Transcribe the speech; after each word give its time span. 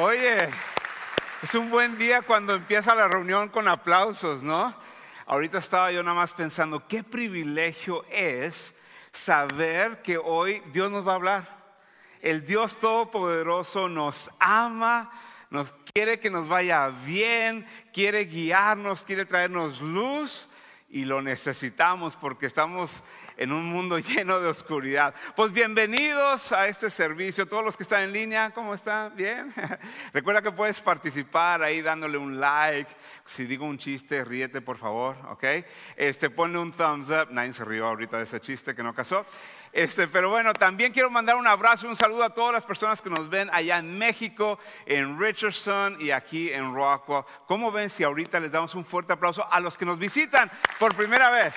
Oye, 0.00 0.48
es 1.40 1.54
un 1.54 1.70
buen 1.70 1.96
día 1.96 2.20
cuando 2.22 2.52
empieza 2.52 2.96
la 2.96 3.06
reunión 3.06 3.48
con 3.48 3.68
aplausos, 3.68 4.42
¿no? 4.42 4.74
Ahorita 5.24 5.58
estaba 5.58 5.92
yo 5.92 6.02
nada 6.02 6.16
más 6.16 6.32
pensando, 6.32 6.88
qué 6.88 7.04
privilegio 7.04 8.04
es 8.10 8.74
saber 9.12 10.02
que 10.02 10.18
hoy 10.18 10.60
Dios 10.72 10.90
nos 10.90 11.06
va 11.06 11.12
a 11.12 11.14
hablar. 11.14 11.48
El 12.20 12.44
Dios 12.44 12.76
Todopoderoso 12.80 13.88
nos 13.88 14.32
ama, 14.40 15.12
nos 15.50 15.72
quiere 15.92 16.18
que 16.18 16.28
nos 16.28 16.48
vaya 16.48 16.88
bien, 16.88 17.64
quiere 17.92 18.24
guiarnos, 18.24 19.04
quiere 19.04 19.24
traernos 19.24 19.80
luz 19.80 20.48
y 20.94 21.04
lo 21.04 21.20
necesitamos 21.20 22.14
porque 22.14 22.46
estamos 22.46 23.02
en 23.36 23.50
un 23.50 23.64
mundo 23.66 23.98
lleno 24.14 24.38
de 24.38 24.46
oscuridad. 24.46 25.12
Pues 25.34 25.52
bienvenidos 25.52 26.52
a 26.52 26.68
este 26.68 26.88
servicio, 26.88 27.48
todos 27.48 27.64
los 27.64 27.76
que 27.76 27.82
están 27.82 28.04
en 28.04 28.12
línea, 28.12 28.52
¿cómo 28.52 28.74
están? 28.74 29.14
¿Bien? 29.16 29.52
Recuerda 30.12 30.40
que 30.40 30.52
puedes 30.52 30.80
participar 30.80 31.64
ahí 31.64 31.82
dándole 31.82 32.16
un 32.16 32.38
like, 32.38 32.88
si 33.26 33.44
digo 33.44 33.66
un 33.66 33.76
chiste, 33.76 34.24
ríete 34.24 34.60
por 34.60 34.78
favor, 34.78 35.16
¿ok? 35.30 35.44
Este, 35.96 36.30
ponle 36.30 36.58
un 36.58 36.70
thumbs 36.70 37.10
up, 37.10 37.26
nadie 37.32 37.52
se 37.52 37.64
rió 37.64 37.88
ahorita 37.88 38.18
de 38.18 38.22
ese 38.22 38.38
chiste 38.38 38.72
que 38.76 38.84
no 38.84 38.94
casó. 38.94 39.26
Este, 39.74 40.06
pero 40.06 40.30
bueno, 40.30 40.52
también 40.52 40.92
quiero 40.92 41.10
mandar 41.10 41.34
un 41.34 41.48
abrazo, 41.48 41.88
un 41.88 41.96
saludo 41.96 42.22
a 42.22 42.30
todas 42.30 42.52
las 42.52 42.64
personas 42.64 43.02
que 43.02 43.10
nos 43.10 43.28
ven 43.28 43.50
allá 43.52 43.78
en 43.78 43.98
México, 43.98 44.56
en 44.86 45.18
Richardson 45.18 45.96
y 45.98 46.12
aquí 46.12 46.52
en 46.52 46.72
Rockwell. 46.72 47.24
¿Cómo 47.48 47.72
ven 47.72 47.90
si 47.90 48.04
ahorita 48.04 48.38
les 48.38 48.52
damos 48.52 48.76
un 48.76 48.84
fuerte 48.84 49.12
aplauso 49.12 49.44
a 49.52 49.58
los 49.58 49.76
que 49.76 49.84
nos 49.84 49.98
visitan 49.98 50.48
por 50.78 50.94
primera 50.94 51.28
vez? 51.28 51.54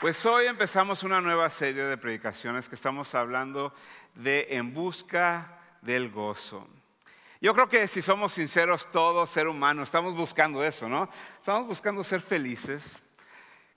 Pues 0.00 0.24
hoy 0.24 0.46
empezamos 0.46 1.02
una 1.02 1.20
nueva 1.20 1.50
serie 1.50 1.82
de 1.82 1.98
predicaciones 1.98 2.66
que 2.66 2.76
estamos 2.76 3.14
hablando 3.14 3.74
de 4.14 4.46
En 4.52 4.72
busca 4.72 5.58
del 5.82 6.10
gozo. 6.10 6.66
Yo 7.42 7.52
creo 7.52 7.68
que 7.68 7.86
si 7.86 8.00
somos 8.00 8.32
sinceros, 8.32 8.90
todo 8.90 9.26
ser 9.26 9.48
humano, 9.48 9.82
estamos 9.82 10.14
buscando 10.14 10.64
eso, 10.64 10.88
¿no? 10.88 11.10
Estamos 11.38 11.66
buscando 11.66 12.02
ser 12.02 12.22
felices, 12.22 12.98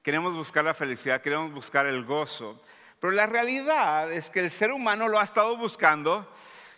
queremos 0.02 0.34
buscar 0.36 0.64
la 0.64 0.74
felicidad, 0.74 1.22
queremos 1.22 1.52
buscar 1.52 1.86
el 1.86 2.04
gozo. 2.04 2.62
Pero 3.00 3.14
la 3.14 3.26
realidad 3.26 4.12
es 4.12 4.30
que 4.30 4.40
el 4.40 4.52
ser 4.52 4.72
humano 4.72 5.08
lo 5.08 5.20
ha 5.20 5.24
estado 5.24 5.58
buscando 5.58 6.32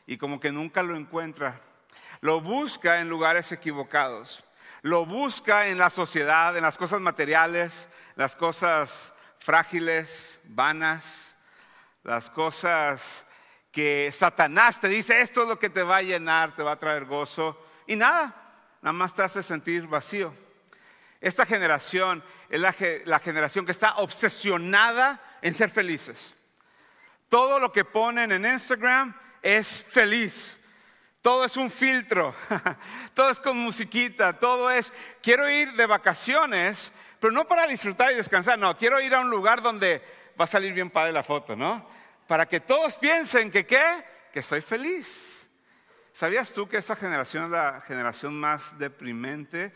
y 0.08 0.18
como 0.18 0.40
que 0.40 0.52
nunca 0.52 0.84
lo 0.84 0.96
encuentra. 0.96 1.60
Lo 2.22 2.42
busca 2.42 3.00
en 3.00 3.10
lugares 3.10 3.52
equivocados. 3.52 4.44
Lo 4.82 5.06
busca 5.06 5.68
en 5.68 5.78
la 5.78 5.90
sociedad, 5.90 6.56
en 6.58 6.64
las 6.64 6.78
cosas 6.78 7.00
materiales, 7.00 7.88
las 8.16 8.36
cosas 8.36 9.14
frágiles, 9.38 10.40
vanas, 10.44 11.36
las 12.04 12.30
cosas 12.30 13.26
que 13.72 14.12
Satanás 14.12 14.80
te 14.80 14.88
dice, 14.88 15.22
esto 15.22 15.44
es 15.44 15.48
lo 15.48 15.58
que 15.58 15.70
te 15.70 15.84
va 15.84 15.98
a 15.98 16.02
llenar, 16.02 16.54
te 16.54 16.64
va 16.64 16.74
a 16.74 16.80
traer 16.80 17.06
gozo. 17.06 17.58
Y 17.88 17.96
nada, 17.96 18.36
nada 18.82 18.94
más 18.94 19.14
te 19.14 19.24
hace 19.24 19.42
sentir 19.42 19.88
vacío. 19.88 20.34
Esta 21.24 21.46
generación 21.46 22.22
es 22.50 22.60
la, 22.60 22.74
generación 23.20 23.66
que 23.66 23.72
está 23.72 23.94
obsesionada 23.94 25.22
en 25.42 25.54
ser 25.54 25.70
felices. 25.70 26.36
Todo 27.30 27.62
lo 27.62 27.72
que 27.72 27.86
ponen 27.86 28.34
en 28.34 28.46
Instagram 28.46 29.16
es 29.42 29.82
feliz. 29.82 30.60
Todo 31.22 31.46
es 31.46 31.56
un 31.56 31.72
filtro. 31.72 32.36
todo 33.14 33.30
es 33.30 33.40
con 33.40 33.56
musiquita. 33.56 34.38
Todo 34.38 34.70
es, 34.70 34.92
quiero 35.22 35.50
ir 35.50 35.72
de 35.76 35.86
vacaciones, 35.86 36.92
pero 37.22 37.32
no 37.32 37.48
para 37.48 37.68
disfrutar 37.68 38.12
y 38.12 38.16
descansar. 38.16 38.60
No, 38.60 38.78
quiero 38.78 39.00
ir 39.00 39.16
a 39.16 39.22
un 39.22 39.30
lugar 39.30 39.62
donde 39.62 40.04
va 40.38 40.44
a 40.44 40.48
salir 40.48 40.74
bien 40.74 40.90
padre 40.90 41.14
la 41.14 41.24
foto, 41.24 41.56
¿no? 41.56 41.88
Para 42.28 42.46
que 42.46 42.60
todos 42.60 42.98
piensen 42.98 43.50
que 43.50 43.66
qué, 43.66 44.04
que 44.34 44.44
soy 44.44 44.60
feliz. 44.60 45.48
¿Sabías 46.12 46.52
tú 46.52 46.68
que 46.68 46.76
esta 46.76 46.98
generación 46.98 47.46
es 47.46 47.52
la 47.52 47.82
generación 47.88 48.38
más 48.38 48.78
deprimente? 48.78 49.72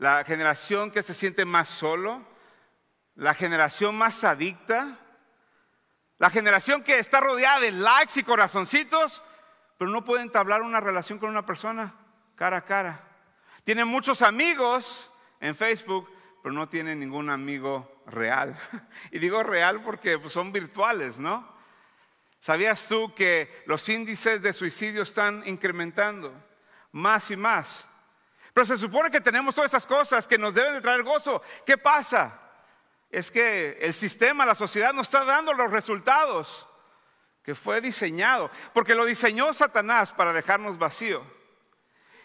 La 0.00 0.24
generación 0.24 0.90
que 0.90 1.02
se 1.02 1.12
siente 1.12 1.44
más 1.44 1.68
solo, 1.68 2.26
la 3.16 3.34
generación 3.34 3.98
más 3.98 4.24
adicta, 4.24 4.98
la 6.16 6.30
generación 6.30 6.82
que 6.82 6.98
está 6.98 7.20
rodeada 7.20 7.60
de 7.60 7.70
likes 7.70 8.18
y 8.18 8.22
corazoncitos, 8.22 9.22
pero 9.76 9.90
no 9.90 10.02
puede 10.02 10.22
entablar 10.22 10.62
una 10.62 10.80
relación 10.80 11.18
con 11.18 11.28
una 11.28 11.44
persona 11.44 11.94
cara 12.34 12.56
a 12.56 12.64
cara. 12.64 13.08
Tienen 13.62 13.88
muchos 13.88 14.22
amigos 14.22 15.12
en 15.38 15.54
Facebook, 15.54 16.10
pero 16.42 16.54
no 16.54 16.66
tienen 16.66 16.98
ningún 16.98 17.28
amigo 17.28 18.02
real. 18.06 18.56
Y 19.12 19.18
digo 19.18 19.42
real 19.42 19.82
porque 19.82 20.18
pues, 20.18 20.32
son 20.32 20.50
virtuales, 20.50 21.20
¿no? 21.20 21.46
¿Sabías 22.40 22.88
tú 22.88 23.14
que 23.14 23.62
los 23.66 23.86
índices 23.90 24.40
de 24.40 24.54
suicidio 24.54 25.02
están 25.02 25.42
incrementando 25.44 26.32
más 26.90 27.30
y 27.30 27.36
más? 27.36 27.86
Pero 28.60 28.76
se 28.76 28.86
supone 28.86 29.10
que 29.10 29.22
tenemos 29.22 29.54
todas 29.54 29.70
esas 29.70 29.86
cosas 29.86 30.26
que 30.26 30.36
nos 30.36 30.52
deben 30.52 30.74
de 30.74 30.82
traer 30.82 31.02
gozo. 31.02 31.40
¿Qué 31.64 31.78
pasa? 31.78 32.38
Es 33.08 33.30
que 33.30 33.78
el 33.80 33.94
sistema, 33.94 34.44
la 34.44 34.54
sociedad 34.54 34.92
nos 34.92 35.06
está 35.06 35.24
dando 35.24 35.54
los 35.54 35.70
resultados 35.70 36.68
que 37.42 37.54
fue 37.54 37.80
diseñado. 37.80 38.50
Porque 38.74 38.94
lo 38.94 39.06
diseñó 39.06 39.54
Satanás 39.54 40.12
para 40.12 40.34
dejarnos 40.34 40.76
vacío. 40.76 41.24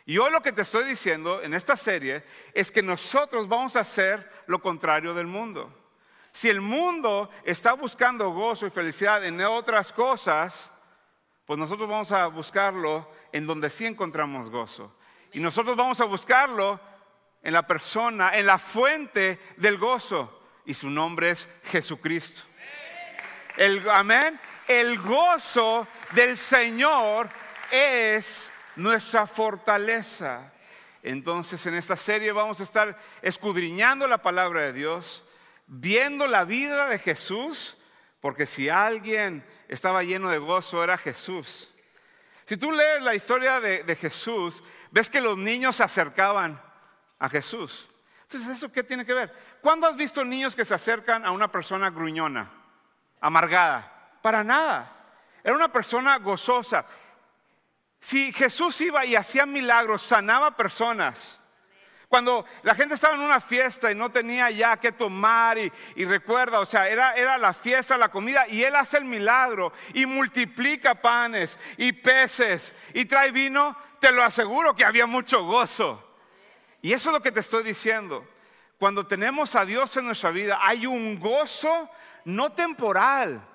Y 0.05 0.17
hoy 0.17 0.29
lo 0.29 0.43
que 0.43 0.51
te 0.51 0.63
estoy 0.63 0.83
diciendo 0.83 1.41
en 1.41 1.53
esta 1.53 1.77
serie 1.77 2.25
es 2.53 2.69
que 2.69 2.81
nosotros 2.83 3.47
vamos 3.47 3.77
a 3.77 3.79
hacer 3.79 4.29
lo 4.47 4.61
contrario 4.61 5.13
del 5.13 5.27
mundo. 5.27 5.73
Si 6.33 6.49
el 6.49 6.59
mundo 6.59 7.29
está 7.45 7.71
buscando 7.75 8.29
gozo 8.31 8.67
y 8.67 8.71
felicidad 8.71 9.23
en 9.23 9.39
otras 9.39 9.93
cosas, 9.93 10.69
pues 11.45 11.57
nosotros 11.57 11.87
vamos 11.87 12.11
a 12.11 12.27
buscarlo 12.27 13.09
en 13.31 13.47
donde 13.47 13.69
sí 13.69 13.85
encontramos 13.85 14.49
gozo. 14.49 14.93
Y 15.35 15.41
nosotros 15.41 15.75
vamos 15.75 15.99
a 15.99 16.05
buscarlo 16.05 16.79
en 17.43 17.51
la 17.51 17.67
persona, 17.67 18.37
en 18.37 18.45
la 18.45 18.57
fuente 18.57 19.37
del 19.57 19.77
gozo. 19.77 20.41
Y 20.63 20.73
su 20.73 20.89
nombre 20.89 21.31
es 21.31 21.49
Jesucristo. 21.65 22.43
El, 23.57 23.89
amén. 23.89 24.39
El 24.65 24.97
gozo 24.97 25.89
del 26.13 26.37
Señor 26.37 27.27
es 27.69 28.49
nuestra 28.77 29.27
fortaleza. 29.27 30.53
Entonces 31.03 31.65
en 31.65 31.75
esta 31.75 31.97
serie 31.97 32.31
vamos 32.31 32.61
a 32.61 32.63
estar 32.63 32.97
escudriñando 33.21 34.07
la 34.07 34.19
palabra 34.19 34.61
de 34.61 34.71
Dios, 34.71 35.21
viendo 35.67 36.27
la 36.27 36.45
vida 36.45 36.87
de 36.87 36.97
Jesús, 36.97 37.75
porque 38.21 38.45
si 38.45 38.69
alguien 38.69 39.45
estaba 39.67 40.01
lleno 40.01 40.29
de 40.29 40.37
gozo 40.37 40.81
era 40.81 40.97
Jesús. 40.97 41.74
Si 42.45 42.57
tú 42.57 42.71
lees 42.71 43.01
la 43.01 43.15
historia 43.15 43.59
de, 43.59 43.95
Jesús, 43.95 44.63
ves 44.91 45.09
que 45.09 45.19
los 45.19 45.37
niños 45.37 45.77
se 45.77 45.83
acercaban 45.83 46.61
a 47.17 47.27
Jesús. 47.27 47.89
Entonces, 48.23 48.55
¿eso 48.55 48.71
qué 48.71 48.83
tiene 48.83 49.05
que 49.05 49.13
ver? 49.13 49.33
¿Cuándo 49.61 49.87
has 49.87 49.95
visto 49.95 50.23
niños 50.23 50.55
que 50.55 50.65
se 50.65 50.75
acercan 50.75 51.25
a 51.25 51.31
una 51.31 51.51
persona 51.51 51.89
gruñona, 51.89 52.51
amargada? 53.19 54.19
Para 54.21 54.43
nada. 54.43 54.91
Era 55.43 55.55
una 55.55 55.71
persona 55.71 56.17
gozosa. 56.19 56.85
Si 57.99 58.31
Jesús 58.31 58.79
iba 58.81 59.05
y 59.05 59.15
hacía 59.15 59.47
milagros, 59.47 60.03
sanaba 60.03 60.55
personas, 60.55 61.39
cuando 62.15 62.45
la 62.63 62.75
gente 62.75 62.95
estaba 62.95 63.15
en 63.15 63.19
una 63.19 63.41
fiesta 63.41 63.91
y 63.91 63.95
no 63.95 64.09
tenía 64.09 64.49
ya 64.49 64.77
que 64.77 64.93
tomar 64.93 65.57
y, 65.57 66.05
recuerda, 66.05 66.61
o 66.61 66.65
sea, 66.65 66.87
era, 66.87 67.13
era 67.13 67.37
la 67.37 67.53
fiesta, 67.53 67.97
la 67.97 68.07
comida 68.07 68.47
y 68.47 68.63
Él 68.63 68.73
hace 68.77 68.99
el 68.99 69.03
milagro 69.03 69.73
y 69.93 70.05
multiplica 70.05 70.95
panes 70.95 71.59
y 71.75 71.91
peces 71.91 72.73
y 72.93 73.03
trae 73.03 73.31
vino, 73.31 73.75
te 73.99 74.13
lo 74.13 74.23
aseguro 74.23 74.73
que 74.73 74.85
había 74.85 75.05
mucho 75.05 75.43
gozo. 75.43 76.01
Y 76.81 76.93
eso 76.93 77.09
es 77.09 77.13
lo 77.15 77.21
que 77.21 77.33
te 77.33 77.41
estoy 77.41 77.65
diciendo. 77.65 78.25
Cuando 78.79 79.05
tenemos 79.05 79.53
a 79.57 79.65
Dios 79.65 79.97
en 79.97 80.05
nuestra 80.05 80.31
vida, 80.31 80.59
hay 80.61 80.85
un 80.85 81.19
gozo 81.19 81.89
no 82.23 82.53
temporal. 82.53 83.45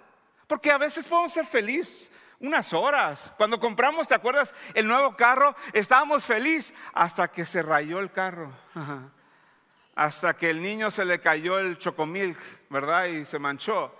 Porque 0.46 0.70
a 0.70 0.76
veces 0.76 1.06
podemos 1.06 1.32
ser 1.32 1.46
felices 1.46 2.09
unas 2.40 2.72
horas. 2.72 3.32
Cuando 3.36 3.58
compramos, 3.58 4.08
¿te 4.08 4.14
acuerdas? 4.14 4.54
El 4.74 4.86
nuevo 4.86 5.14
carro, 5.16 5.54
estábamos 5.72 6.24
felices 6.24 6.74
hasta 6.92 7.28
que 7.28 7.44
se 7.44 7.62
rayó 7.62 8.00
el 8.00 8.10
carro. 8.10 8.50
Hasta 9.94 10.36
que 10.36 10.50
el 10.50 10.62
niño 10.62 10.90
se 10.90 11.04
le 11.04 11.20
cayó 11.20 11.58
el 11.58 11.78
chocomilk, 11.78 12.38
¿verdad? 12.70 13.04
Y 13.06 13.24
se 13.24 13.38
manchó. 13.38 13.94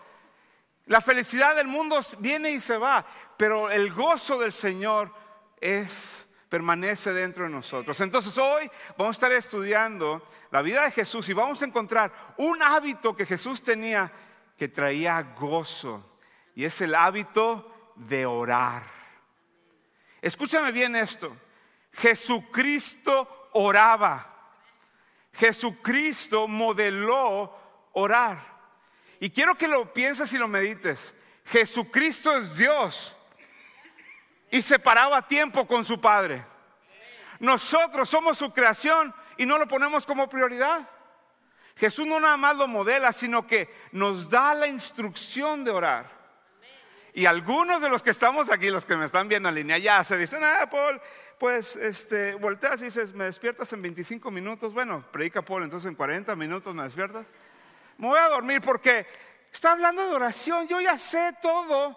La 0.87 1.01
felicidad 1.01 1.55
del 1.55 1.69
mundo 1.69 2.01
viene 2.19 2.51
y 2.51 2.61
se 2.61 2.77
va, 2.77 3.05
pero 3.37 3.71
el 3.71 3.93
gozo 3.93 4.39
del 4.39 4.53
Señor 4.53 5.15
es 5.61 6.27
permanece 6.49 7.13
dentro 7.13 7.45
de 7.45 7.51
nosotros. 7.51 8.01
Entonces 8.01 8.37
hoy 8.37 8.69
vamos 8.99 9.15
a 9.15 9.19
estar 9.19 9.33
estudiando 9.33 10.27
la 10.51 10.63
vida 10.63 10.83
de 10.83 10.91
Jesús 10.91 11.29
y 11.29 11.33
vamos 11.33 11.63
a 11.63 11.67
encontrar 11.67 12.13
un 12.39 12.61
hábito 12.61 13.15
que 13.15 13.25
Jesús 13.25 13.63
tenía 13.63 14.11
que 14.59 14.69
traía 14.69 15.23
gozo. 15.39 16.19
Y 16.57 16.65
es 16.65 16.81
el 16.81 16.97
hábito 16.97 17.70
de 18.07 18.27
orar. 18.27 18.83
Escúchame 20.23 20.73
bien 20.73 20.97
esto. 20.97 21.37
Jesucristo 21.93 23.51
oraba. 23.53 24.27
Jesucristo 25.33 26.49
modeló 26.49 27.55
orar. 27.93 28.39
Y 29.21 29.31
quiero 29.31 29.55
que 29.55 29.69
lo 29.69 29.93
pienses 29.93 30.33
y 30.33 30.39
lo 30.39 30.49
medites. 30.49 31.15
Jesucristo 31.45 32.37
es 32.37 32.57
Dios. 32.57 33.17
y 34.53 34.63
separaba 34.63 35.25
tiempo 35.29 35.65
con 35.65 35.85
su 35.85 36.01
padre. 36.01 36.45
Nosotros 37.39 38.09
somos 38.09 38.37
su 38.37 38.53
creación 38.53 39.15
y 39.37 39.47
no 39.47 39.59
lo 39.59 39.69
ponemos 39.69 40.05
como 40.05 40.29
prioridad. 40.29 40.89
Jesús 41.77 42.05
no 42.05 42.19
nada 42.19 42.37
más 42.37 42.57
lo 42.57 42.67
modela, 42.67 43.13
sino 43.13 43.47
que 43.47 43.73
nos 43.93 44.29
da 44.29 44.53
la 44.55 44.67
instrucción 44.67 45.65
de 45.65 45.71
orar. 45.71 46.20
Y 47.21 47.27
algunos 47.27 47.83
de 47.83 47.91
los 47.91 48.03
que 48.03 48.09
estamos 48.09 48.51
aquí, 48.51 48.71
los 48.71 48.87
que 48.87 48.97
me 48.97 49.05
están 49.05 49.29
viendo 49.29 49.51
en 49.51 49.55
línea, 49.55 49.77
ya 49.77 50.03
se 50.05 50.17
dicen, 50.17 50.43
ah, 50.43 50.67
Paul, 50.71 50.99
pues 51.39 51.77
este, 51.77 52.35
volteas 52.35 52.81
y 52.81 52.87
dices, 52.87 53.13
me 53.13 53.25
despiertas 53.25 53.71
en 53.75 53.83
25 53.83 54.31
minutos. 54.31 54.73
Bueno, 54.73 55.05
predica 55.13 55.43
Paul, 55.43 55.65
entonces 55.65 55.87
en 55.87 55.97
40 55.97 56.35
minutos 56.35 56.75
me 56.75 56.83
despiertas. 56.83 57.27
Me 57.99 58.07
voy 58.07 58.19
a 58.19 58.31
dormir 58.31 58.63
porque 58.63 59.07
está 59.53 59.73
hablando 59.73 60.09
de 60.09 60.15
oración. 60.15 60.67
Yo 60.67 60.81
ya 60.81 60.97
sé 60.97 61.37
todo 61.43 61.95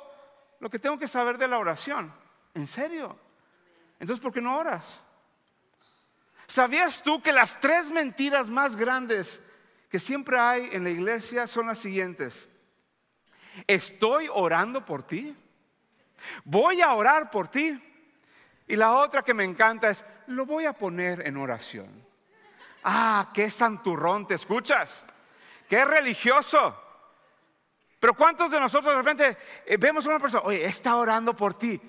lo 0.60 0.70
que 0.70 0.78
tengo 0.78 1.00
que 1.00 1.08
saber 1.08 1.38
de 1.38 1.48
la 1.48 1.58
oración. 1.58 2.14
¿En 2.54 2.68
serio? 2.68 3.18
Entonces, 4.02 4.22
¿por 4.22 4.34
qué 4.34 4.42
no 4.42 4.58
oras? 4.58 5.00
¿Sabías 6.48 7.02
tú 7.02 7.22
que 7.22 7.32
las 7.32 7.62
tres 7.62 7.90
mentiras 7.90 8.50
más 8.50 8.76
grandes 8.76 9.40
que 9.90 10.00
siempre 10.00 10.38
hay 10.38 10.70
en 10.74 10.84
la 10.84 10.90
iglesia 10.90 11.48
son 11.48 11.68
las 11.68 11.80
siguientes? 11.80 12.50
Estoy 13.68 14.30
orando 14.32 14.86
por 14.86 15.04
ti. 15.04 15.36
Voy 16.44 16.82
a 16.82 16.94
orar 16.94 17.30
por 17.30 17.48
ti. 17.48 17.82
Y 18.68 18.76
la 18.76 18.94
otra 18.94 19.24
que 19.24 19.34
me 19.34 19.44
encanta 19.44 19.90
es, 19.90 20.04
lo 20.28 20.46
voy 20.46 20.66
a 20.66 20.74
poner 20.74 21.28
en 21.28 21.38
oración. 21.38 22.04
Ah, 22.84 23.32
qué 23.34 23.50
santurrón, 23.50 24.28
¿te 24.28 24.36
escuchas? 24.36 25.04
Qué 25.70 25.86
religioso. 25.86 26.80
Pero 28.00 28.14
¿cuántos 28.14 28.52
de 28.52 28.60
nosotros 28.60 28.92
de 28.92 28.98
repente 28.98 29.38
eh, 29.66 29.78
vemos 29.78 30.06
a 30.06 30.10
una 30.10 30.20
persona, 30.20 30.44
oye, 30.46 30.66
está 30.66 30.98
orando 30.98 31.36
por 31.36 31.58
ti? 31.58 31.82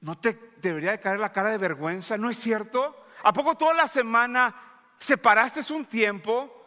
¿No 0.00 0.18
te 0.18 0.52
debería 0.58 0.92
de 0.92 1.00
caer 1.00 1.18
la 1.18 1.32
cara 1.32 1.50
de 1.50 1.58
vergüenza? 1.58 2.16
¿No 2.16 2.28
es 2.28 2.38
cierto? 2.38 3.06
¿A 3.22 3.32
poco 3.32 3.56
toda 3.56 3.74
la 3.74 3.88
semana 3.88 4.54
separaste 4.98 5.72
un 5.72 5.86
tiempo, 5.86 6.57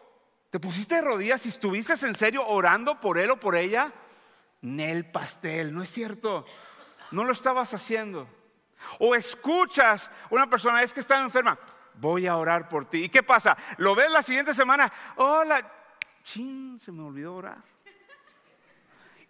te 0.52 0.60
pusiste 0.60 0.96
de 0.96 1.00
rodillas 1.00 1.46
y 1.46 1.48
estuviste 1.48 1.94
en 2.06 2.14
serio 2.14 2.46
orando 2.46 3.00
por 3.00 3.16
él 3.16 3.30
o 3.30 3.40
por 3.40 3.56
ella? 3.56 3.90
Nel 4.60 5.10
pastel, 5.10 5.72
¿no 5.72 5.82
es 5.82 5.88
cierto? 5.88 6.44
No 7.10 7.24
lo 7.24 7.32
estabas 7.32 7.72
haciendo. 7.72 8.28
O 8.98 9.14
escuchas 9.14 10.10
una 10.28 10.50
persona, 10.50 10.82
es 10.82 10.92
que 10.92 11.00
está 11.00 11.18
enferma, 11.22 11.58
voy 11.94 12.26
a 12.26 12.36
orar 12.36 12.68
por 12.68 12.84
ti. 12.84 13.04
¿Y 13.04 13.08
qué 13.08 13.22
pasa? 13.22 13.56
Lo 13.78 13.94
ves 13.94 14.10
la 14.10 14.22
siguiente 14.22 14.52
semana, 14.52 14.92
hola, 15.16 15.72
chin, 16.22 16.78
se 16.78 16.92
me 16.92 17.02
olvidó 17.02 17.34
orar. 17.36 17.62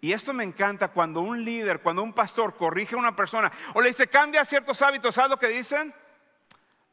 Y 0.01 0.11
esto 0.11 0.33
me 0.33 0.43
encanta 0.43 0.89
cuando 0.89 1.21
un 1.21 1.41
líder, 1.41 1.79
cuando 1.79 2.03
un 2.03 2.11
pastor 2.11 2.57
corrige 2.57 2.95
a 2.95 2.99
una 2.99 3.15
persona 3.15 3.49
o 3.75 3.81
le 3.81 3.87
dice, 3.87 4.07
cambia 4.07 4.43
ciertos 4.43 4.81
hábitos, 4.81 5.15
¿sabes 5.15 5.31
lo 5.31 5.39
que 5.39 5.47
dicen? 5.47 5.95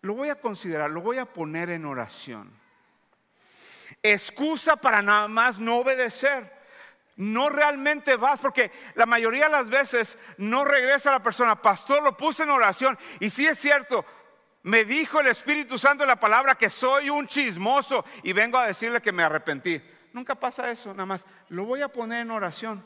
Lo 0.03 0.15
voy 0.15 0.29
a 0.29 0.41
considerar, 0.41 0.89
lo 0.89 1.01
voy 1.01 1.19
a 1.19 1.27
poner 1.27 1.71
en 1.71 1.85
oración. 1.85 2.60
Excusa 4.03 4.77
para 4.77 5.03
nada 5.03 5.29
más 5.29 5.59
no 5.59 5.79
obedecer. 5.79 6.61
No 7.17 7.51
realmente 7.51 8.17
vas, 8.17 8.41
porque 8.41 8.73
la 8.95 9.05
mayoría 9.05 9.47
de 9.47 9.53
las 9.53 9.69
veces 9.69 10.19
no 10.39 10.65
regresa 10.65 11.11
la 11.11 11.23
persona. 11.23 11.61
Pastor, 11.61 12.03
lo 12.03 12.17
puse 12.17 12.45
en 12.45 12.51
oración. 12.51 12.99
Y 13.19 13.29
si 13.29 13.47
es 13.47 13.59
cierto, 13.59 14.07
me 14.63 14.85
dijo 14.85 15.21
el 15.21 15.27
Espíritu 15.27 15.79
Santo 15.79 16.05
en 16.05 16.09
la 16.09 16.21
palabra 16.21 16.55
que 16.55 16.71
soy 16.71 17.11
un 17.11 17.27
chismoso 17.27 18.05
y 18.23 18.33
vengo 18.33 18.59
a 18.59 18.67
decirle 18.67 19.03
que 19.03 19.13
me 19.13 19.23
arrepentí. 19.23 19.83
Nunca 20.13 20.35
pasa 20.35 20.71
eso, 20.71 20.91
nada 20.93 21.07
más. 21.07 21.27
Lo 21.49 21.65
voy 21.65 21.83
a 21.83 21.89
poner 21.89 22.21
en 22.21 22.31
oración 22.31 22.85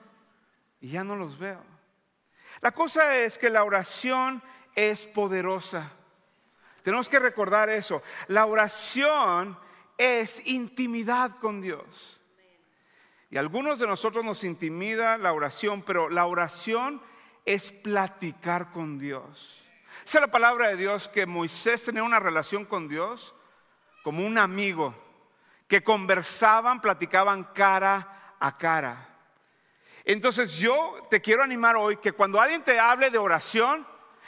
y 0.81 0.91
ya 0.91 1.05
no 1.05 1.17
los 1.17 1.39
veo. 1.39 1.63
La 2.61 2.73
cosa 2.73 3.17
es 3.17 3.39
que 3.39 3.51
la 3.51 3.65
oración 3.65 4.43
es 4.75 5.07
poderosa. 5.07 5.91
Tenemos 6.83 7.09
que 7.09 7.19
recordar 7.19 7.71
eso. 7.71 8.03
La 8.29 8.47
oración 8.47 9.59
es 9.99 10.47
intimidad 10.47 11.39
con 11.39 11.61
Dios. 11.61 12.21
Y 13.31 13.37
algunos 13.37 13.79
de 13.79 13.87
nosotros 13.87 14.25
nos 14.25 14.45
intimida 14.45 15.19
la 15.19 15.33
oración, 15.33 15.83
pero 15.83 16.09
la 16.09 16.27
oración 16.27 17.03
es 17.45 17.73
platicar 17.73 18.71
con 18.71 18.99
Dios. 18.99 19.63
Es 20.05 20.15
la 20.15 20.29
palabra 20.29 20.69
de 20.69 20.77
Dios 20.77 21.09
que 21.09 21.27
Moisés 21.27 21.85
tenía 21.85 22.03
una 22.03 22.21
relación 22.21 22.65
con 22.65 22.89
Dios 22.89 23.35
como 24.03 24.27
un 24.27 24.37
amigo, 24.37 24.95
que 25.67 25.83
conversaban, 25.83 26.81
platicaban 26.81 27.45
cara 27.55 28.37
a 28.39 28.57
cara. 28.59 29.09
Entonces 30.05 30.53
yo 30.59 30.99
te 31.09 31.23
quiero 31.23 31.43
animar 31.43 31.77
hoy 31.77 31.97
que 31.97 32.13
cuando 32.13 32.39
alguien 32.39 32.63
te 32.63 32.79
hable 32.79 33.11
de 33.11 33.17
oración, 33.17 33.87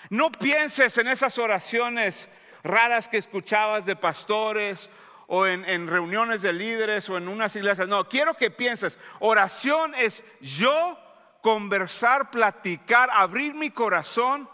no 0.09 0.33
pienses 0.33 0.97
en 0.97 1.09
esas 1.09 1.39
oraciones 1.39 2.29
raras 2.65 3.09
que 3.09 3.19
escuchabas 3.19 3.85
de 3.85 3.97
pastores 3.97 4.89
o 5.29 5.47
en, 5.47 5.89
reuniones 5.89 6.43
de 6.43 6.53
líderes 6.53 7.09
o 7.09 7.17
en 7.17 7.29
unas 7.29 7.55
iglesias. 7.57 7.89
No, 7.89 8.09
quiero 8.09 8.35
que 8.35 8.51
pienses, 8.51 8.99
oración 9.21 9.95
es 9.95 10.23
yo 10.41 10.99
conversar, 11.43 12.31
platicar, 12.31 13.09
abrir 13.13 13.55
mi 13.55 13.71
corazón 13.71 14.49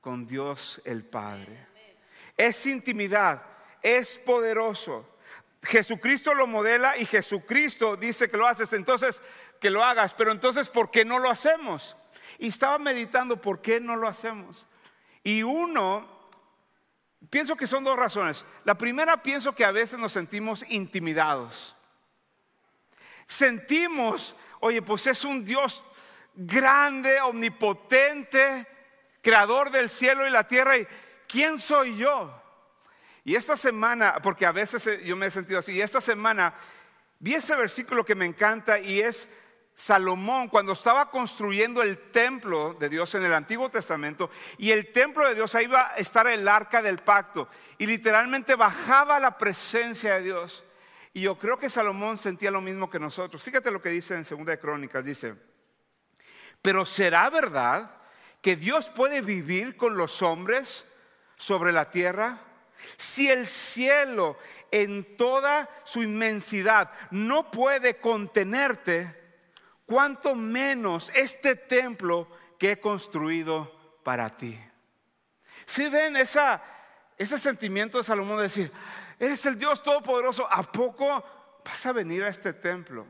con 0.00 0.26
Dios 0.26 0.80
el 0.84 1.04
Padre. 1.04 1.66
Es 2.36 2.66
intimidad, 2.66 3.42
es 3.82 4.18
poderoso. 4.18 5.16
Jesucristo 5.62 6.34
lo 6.34 6.46
modela 6.46 6.96
y 6.96 7.04
Jesucristo 7.04 7.96
dice 7.96 8.30
que 8.30 8.36
lo 8.36 8.46
haces, 8.46 8.72
entonces 8.72 9.22
que 9.60 9.70
lo 9.70 9.84
hagas, 9.84 10.14
pero 10.14 10.30
entonces 10.30 10.68
¿por 10.68 10.90
qué 10.90 11.04
no 11.04 11.18
lo 11.18 11.30
hacemos? 11.30 11.96
Y 12.38 12.48
estaba 12.48 12.78
meditando 12.78 13.40
por 13.40 13.60
qué 13.60 13.80
no 13.80 13.96
lo 13.96 14.06
hacemos. 14.06 14.66
Y 15.24 15.42
uno 15.42 16.17
Pienso 17.30 17.56
que 17.56 17.66
son 17.66 17.84
dos 17.84 17.96
razones. 17.96 18.44
La 18.64 18.76
primera, 18.76 19.22
pienso 19.22 19.54
que 19.54 19.64
a 19.64 19.72
veces 19.72 19.98
nos 19.98 20.12
sentimos 20.12 20.64
intimidados. 20.68 21.74
Sentimos, 23.26 24.34
oye, 24.60 24.80
pues 24.80 25.06
es 25.06 25.24
un 25.24 25.44
Dios 25.44 25.84
grande, 26.34 27.20
omnipotente, 27.20 28.66
creador 29.20 29.70
del 29.70 29.90
cielo 29.90 30.26
y 30.26 30.30
la 30.30 30.46
tierra. 30.46 30.76
¿Y 30.76 30.86
quién 31.26 31.58
soy 31.58 31.96
yo? 31.96 32.42
Y 33.24 33.34
esta 33.34 33.56
semana, 33.56 34.16
porque 34.22 34.46
a 34.46 34.52
veces 34.52 34.88
yo 35.04 35.14
me 35.16 35.26
he 35.26 35.30
sentido 35.30 35.58
así, 35.58 35.72
y 35.72 35.82
esta 35.82 36.00
semana 36.00 36.54
vi 37.18 37.34
ese 37.34 37.54
versículo 37.56 38.04
que 38.04 38.14
me 38.14 38.24
encanta 38.24 38.78
y 38.78 39.00
es 39.00 39.28
Salomón 39.78 40.48
cuando 40.48 40.72
estaba 40.72 41.08
construyendo 41.08 41.82
el 41.82 42.10
templo 42.10 42.74
de 42.80 42.88
Dios 42.88 43.14
en 43.14 43.22
el 43.22 43.32
Antiguo 43.32 43.70
Testamento 43.70 44.28
y 44.58 44.72
el 44.72 44.90
templo 44.90 45.24
de 45.28 45.36
Dios 45.36 45.54
ahí 45.54 45.66
iba 45.66 45.92
a 45.92 45.94
estar 45.94 46.26
el 46.26 46.48
arca 46.48 46.82
del 46.82 46.96
pacto 46.98 47.48
y 47.78 47.86
literalmente 47.86 48.56
bajaba 48.56 49.20
la 49.20 49.38
presencia 49.38 50.14
de 50.14 50.22
Dios. 50.22 50.64
Y 51.12 51.20
yo 51.20 51.38
creo 51.38 51.60
que 51.60 51.70
Salomón 51.70 52.18
sentía 52.18 52.50
lo 52.50 52.60
mismo 52.60 52.90
que 52.90 52.98
nosotros. 52.98 53.40
Fíjate 53.40 53.70
lo 53.70 53.80
que 53.80 53.90
dice 53.90 54.16
en 54.16 54.24
Segunda 54.24 54.50
de 54.50 54.58
Crónicas, 54.58 55.04
dice, 55.04 55.36
pero 56.60 56.84
¿será 56.84 57.30
verdad 57.30 57.98
que 58.42 58.56
Dios 58.56 58.90
puede 58.90 59.20
vivir 59.20 59.76
con 59.76 59.96
los 59.96 60.22
hombres 60.22 60.86
sobre 61.36 61.70
la 61.70 61.88
tierra? 61.88 62.40
Si 62.96 63.30
el 63.30 63.46
cielo 63.46 64.38
en 64.72 65.16
toda 65.16 65.70
su 65.84 66.02
inmensidad 66.02 66.90
no 67.12 67.52
puede 67.52 67.98
contenerte, 68.00 69.17
cuánto 69.88 70.34
menos 70.34 71.10
este 71.14 71.56
templo 71.56 72.28
que 72.58 72.72
he 72.72 72.80
construido 72.80 73.74
para 74.04 74.28
ti. 74.36 74.60
Si 75.64 75.88
ven 75.88 76.14
esa, 76.16 76.62
ese 77.16 77.38
sentimiento 77.38 77.96
de 77.96 78.04
Salomón 78.04 78.36
de 78.36 78.42
decir, 78.44 78.70
eres 79.18 79.44
el 79.46 79.58
Dios 79.58 79.82
Todopoderoso, 79.82 80.46
¿a 80.50 80.62
poco 80.62 81.24
vas 81.64 81.86
a 81.86 81.92
venir 81.92 82.22
a 82.22 82.28
este 82.28 82.52
templo? 82.52 83.06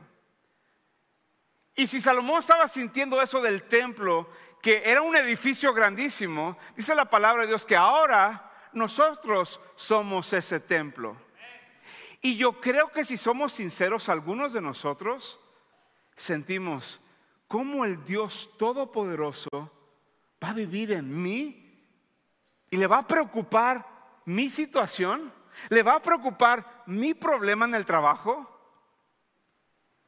Y 1.75 1.85
si 1.85 1.99
Salomón 1.99 2.39
estaba 2.39 2.67
sintiendo 2.69 3.21
eso 3.21 3.41
del 3.41 3.63
templo, 3.63 4.29
que 4.61 4.89
era 4.89 5.01
un 5.01 5.17
edificio 5.17 5.73
grandísimo, 5.73 6.57
dice 6.77 6.95
la 6.95 7.09
palabra 7.09 7.41
de 7.41 7.49
Dios 7.49 7.65
que 7.65 7.75
ahora 7.75 8.69
nosotros 8.71 9.59
somos 9.75 10.31
ese 10.31 10.61
templo. 10.61 11.17
Y 12.21 12.37
yo 12.37 12.59
creo 12.61 12.89
que 12.89 13.03
si 13.03 13.17
somos 13.17 13.51
sinceros, 13.51 14.07
algunos 14.07 14.53
de 14.53 14.61
nosotros, 14.61 15.39
sentimos 16.19 16.99
cómo 17.47 17.85
el 17.85 18.03
Dios 18.03 18.51
Todopoderoso 18.57 19.49
va 20.43 20.49
a 20.49 20.53
vivir 20.53 20.91
en 20.91 21.21
mí 21.21 21.65
y 22.69 22.77
le 22.77 22.87
va 22.87 22.99
a 22.99 23.07
preocupar 23.07 23.85
mi 24.25 24.49
situación, 24.49 25.33
le 25.69 25.81
va 25.81 25.95
a 25.95 26.01
preocupar 26.01 26.83
mi 26.87 27.13
problema 27.13 27.65
en 27.65 27.75
el 27.75 27.85
trabajo. 27.85 28.47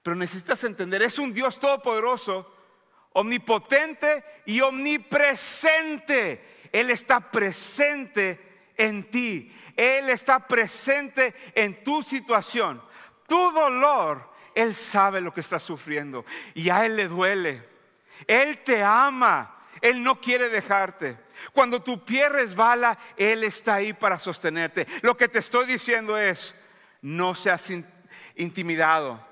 Pero 0.03 0.15
necesitas 0.15 0.63
entender, 0.63 1.01
es 1.01 1.18
un 1.18 1.34
Dios 1.34 1.60
todopoderoso, 1.60 2.53
omnipotente 3.13 4.24
y 4.46 4.62
omnipresente. 4.62 6.70
Él 6.72 6.89
está 6.89 7.32
presente 7.32 8.72
en 8.77 9.10
ti. 9.10 9.51
Él 9.75 10.10
está 10.10 10.48
presente 10.48 11.34
en 11.56 11.84
tu 11.84 12.03
situación. 12.03 12.82
Tu 13.27 13.51
dolor 13.51 14.30
él 14.55 14.75
sabe 14.75 15.22
lo 15.22 15.34
que 15.34 15.41
está 15.41 15.60
sufriendo 15.60 16.25
y 16.53 16.70
a 16.70 16.86
Él 16.86 16.96
le 16.96 17.08
duele. 17.08 17.67
Él 18.27 18.60
te 18.63 18.84
ama. 18.84 19.58
Él 19.81 20.03
no 20.03 20.22
quiere 20.22 20.50
dejarte. 20.50 21.17
Cuando 21.53 21.81
tu 21.81 22.03
pie 22.05 22.29
resbala, 22.29 22.98
Él 23.17 23.43
está 23.43 23.75
ahí 23.75 23.93
para 23.93 24.20
sostenerte. 24.20 24.86
Lo 25.01 25.17
que 25.17 25.27
te 25.27 25.39
estoy 25.39 25.65
diciendo 25.65 26.17
es, 26.17 26.53
no 27.01 27.34
seas 27.34 27.72
intimidado. 28.36 29.25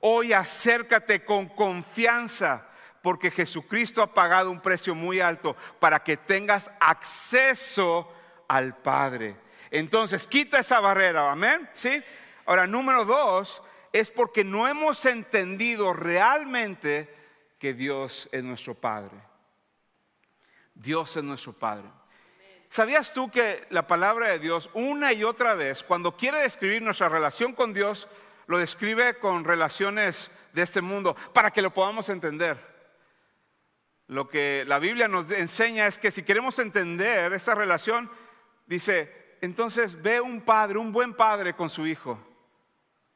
Hoy 0.00 0.32
acércate 0.32 1.24
con 1.24 1.48
confianza 1.48 2.66
porque 3.00 3.30
Jesucristo 3.30 4.02
ha 4.02 4.12
pagado 4.12 4.50
un 4.50 4.60
precio 4.60 4.94
muy 4.94 5.20
alto 5.20 5.56
para 5.78 6.00
que 6.02 6.16
tengas 6.16 6.70
acceso 6.80 8.12
al 8.48 8.76
Padre. 8.76 9.36
Entonces, 9.70 10.26
quita 10.26 10.58
esa 10.58 10.80
barrera, 10.80 11.30
amén. 11.30 11.68
¿Sí? 11.72 12.02
Ahora, 12.44 12.66
número 12.66 13.04
dos, 13.04 13.62
es 14.00 14.10
porque 14.10 14.44
no 14.44 14.68
hemos 14.68 15.06
entendido 15.06 15.94
realmente 15.94 17.08
que 17.58 17.72
Dios 17.72 18.28
es 18.30 18.44
nuestro 18.44 18.74
Padre. 18.74 19.16
Dios 20.74 21.16
es 21.16 21.24
nuestro 21.24 21.54
Padre. 21.54 21.88
¿Sabías 22.68 23.14
tú 23.14 23.30
que 23.30 23.66
la 23.70 23.86
palabra 23.86 24.28
de 24.28 24.38
Dios 24.38 24.68
una 24.74 25.14
y 25.14 25.24
otra 25.24 25.54
vez, 25.54 25.82
cuando 25.82 26.14
quiere 26.14 26.40
describir 26.40 26.82
nuestra 26.82 27.08
relación 27.08 27.54
con 27.54 27.72
Dios, 27.72 28.06
lo 28.46 28.58
describe 28.58 29.18
con 29.18 29.44
relaciones 29.44 30.30
de 30.52 30.62
este 30.62 30.82
mundo, 30.82 31.16
para 31.32 31.50
que 31.50 31.62
lo 31.62 31.72
podamos 31.72 32.10
entender? 32.10 32.58
Lo 34.08 34.28
que 34.28 34.64
la 34.66 34.78
Biblia 34.78 35.08
nos 35.08 35.30
enseña 35.30 35.86
es 35.86 35.96
que 35.96 36.10
si 36.10 36.22
queremos 36.22 36.58
entender 36.58 37.32
esta 37.32 37.54
relación, 37.54 38.10
dice, 38.66 39.38
entonces 39.40 40.00
ve 40.02 40.20
un 40.20 40.42
padre, 40.42 40.78
un 40.78 40.92
buen 40.92 41.14
padre 41.14 41.54
con 41.54 41.70
su 41.70 41.86
hijo. 41.86 42.35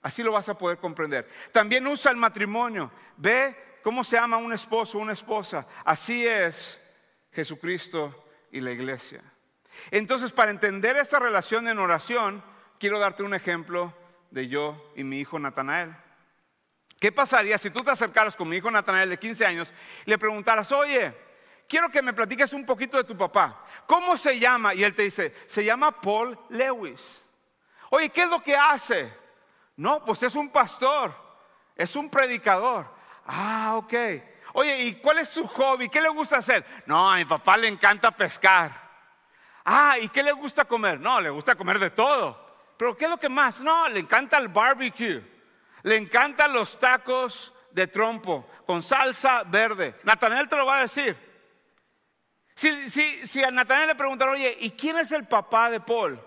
Así 0.03 0.23
lo 0.23 0.33
vas 0.33 0.49
a 0.49 0.57
poder 0.57 0.79
comprender. 0.79 1.29
También 1.53 1.87
usa 1.87 2.11
el 2.11 2.17
matrimonio. 2.17 2.91
Ve 3.17 3.79
cómo 3.83 4.03
se 4.03 4.19
ama 4.19 4.37
un 4.37 4.53
esposo, 4.53 4.99
una 4.99 5.13
esposa. 5.13 5.67
Así 5.85 6.27
es 6.27 6.81
Jesucristo 7.33 8.27
y 8.51 8.61
la 8.61 8.71
iglesia. 8.71 9.23
Entonces, 9.91 10.33
para 10.33 10.51
entender 10.51 10.97
esta 10.97 11.19
relación 11.19 11.69
en 11.69 11.79
oración, 11.79 12.43
quiero 12.79 12.99
darte 12.99 13.23
un 13.23 13.35
ejemplo 13.35 13.95
de 14.31 14.49
yo 14.49 14.93
y 14.97 15.05
mi 15.05 15.21
hijo 15.21 15.39
Natanael. 15.39 15.95
¿Qué 16.99 17.13
pasaría 17.13 17.57
si 17.57 17.71
tú 17.71 17.83
te 17.83 17.91
acercaras 17.91 18.37
con 18.37 18.49
mi 18.49 18.57
hijo 18.57 18.71
Natanael 18.71 19.09
de 19.11 19.19
15 19.19 19.47
años 19.47 19.73
y 20.05 20.11
le 20.11 20.19
preguntaras, 20.19 20.71
oye, 20.73 21.15
quiero 21.69 21.89
que 21.91 22.03
me 22.03 22.13
platiques 22.13 22.53
un 22.53 22.67
poquito 22.67 22.97
de 22.97 23.05
tu 23.05 23.17
papá? 23.17 23.65
¿Cómo 23.87 24.17
se 24.17 24.39
llama? 24.39 24.75
Y 24.75 24.85
él 24.85 24.95
te 24.95 25.03
dice, 25.03 25.35
se 25.47 25.65
llama 25.65 25.99
Paul 26.01 26.39
Lewis. 26.51 27.23
Oye, 27.91 28.11
¿qué 28.11 28.23
es 28.23 28.29
lo 28.31 28.43
que 28.43 28.55
hace? 28.55 29.20
No, 29.81 30.05
pues 30.05 30.23
es 30.23 30.35
un 30.35 30.51
pastor, 30.51 31.15
es 31.75 31.97
un 31.97 32.11
predicador. 32.11 32.87
Ah, 33.25 33.77
ok. 33.77 33.95
Oye, 34.53 34.79
¿y 34.83 34.95
cuál 34.97 35.21
es 35.21 35.31
su 35.31 35.47
hobby? 35.49 35.89
¿Qué 35.89 36.03
le 36.03 36.11
gusta 36.11 36.37
hacer? 36.37 36.67
No, 36.85 37.11
a 37.11 37.17
mi 37.17 37.25
papá 37.25 37.57
le 37.57 37.67
encanta 37.67 38.11
pescar. 38.11 38.73
Ah, 39.65 39.97
¿y 39.99 40.11
qué 40.11 40.23
le 40.23 40.33
gusta 40.33 40.67
comer? 40.67 41.01
No, 41.01 41.19
le 41.19 41.31
gusta 41.31 41.55
comer 41.55 41.79
de 41.79 41.89
todo. 41.89 42.47
Pero 42.77 42.95
¿qué 42.95 43.07
es 43.07 43.11
lo 43.11 43.17
que 43.17 43.31
más? 43.31 43.63
No, 43.63 43.89
le 43.89 44.01
encanta 44.01 44.37
el 44.37 44.49
barbecue. 44.49 45.25
Le 45.83 45.97
encantan 45.97 46.53
los 46.53 46.79
tacos 46.79 47.55
de 47.71 47.87
trompo 47.87 48.51
con 48.67 48.83
salsa 48.83 49.45
verde. 49.45 49.99
Natanel 50.03 50.47
te 50.47 50.57
lo 50.57 50.67
va 50.67 50.77
a 50.77 50.83
decir. 50.83 51.17
Si, 52.55 53.27
si 53.27 53.43
a 53.43 53.51
Natanel 53.51 53.87
le 53.87 53.95
preguntan, 53.95 54.29
oye, 54.29 54.59
¿y 54.61 54.73
quién 54.73 54.99
es 54.99 55.11
el 55.11 55.27
papá 55.27 55.71
de 55.71 55.81
Paul? 55.81 56.21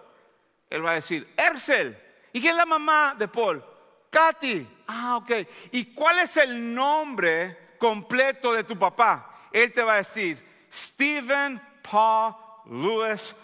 Él 0.72 0.84
va 0.84 0.90
a 0.90 0.96
decir, 0.96 1.32
Ersel. 1.38 2.03
¿Y 2.34 2.42
quién 2.42 2.52
es 2.52 2.58
la 2.58 2.66
mamá 2.66 3.16
de 3.18 3.28
Paul? 3.28 3.64
Katy. 4.10 4.84
Ah, 4.88 5.18
ok. 5.18 5.32
¿Y 5.72 5.94
cuál 5.94 6.20
es 6.20 6.36
el 6.38 6.74
nombre 6.74 7.76
completo 7.78 8.54
de 8.54 8.64
tu 8.64 8.78
papá? 8.78 9.48
Él 9.52 9.72
te 9.72 9.84
va 9.84 9.94
a 9.94 9.98
decir, 9.98 10.66
Stephen 10.72 11.62
Paul 11.90 12.36
Lewis 12.66 13.36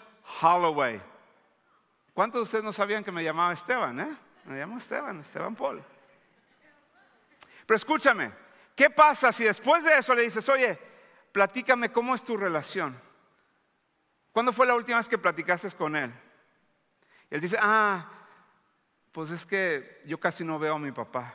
Holloway. 0.42 1.00
¿Cuántos 2.12 2.40
de 2.40 2.42
ustedes 2.42 2.64
no 2.64 2.72
sabían 2.72 3.04
que 3.04 3.12
me 3.12 3.22
llamaba 3.22 3.52
Esteban? 3.52 4.00
Eh? 4.00 4.16
Me 4.44 4.58
llamo 4.58 4.78
Esteban, 4.78 5.20
Esteban 5.20 5.54
Paul. 5.54 5.82
Pero 7.66 7.76
escúchame, 7.76 8.32
¿qué 8.74 8.90
pasa 8.90 9.30
si 9.30 9.44
después 9.44 9.84
de 9.84 9.98
eso 9.98 10.14
le 10.14 10.22
dices, 10.22 10.48
oye, 10.48 10.76
platícame 11.30 11.92
cómo 11.92 12.14
es 12.14 12.24
tu 12.24 12.36
relación? 12.36 13.00
¿Cuándo 14.32 14.52
fue 14.52 14.66
la 14.66 14.74
última 14.74 14.98
vez 14.98 15.08
que 15.08 15.18
platicaste 15.18 15.70
con 15.76 15.94
él? 15.94 16.12
Y 17.30 17.36
él 17.36 17.40
dice, 17.40 17.56
ah, 17.60 18.19
pues 19.12 19.30
es 19.30 19.44
que 19.46 20.02
yo 20.06 20.18
casi 20.18 20.44
no 20.44 20.58
veo 20.58 20.74
a 20.74 20.78
mi 20.78 20.92
papá 20.92 21.34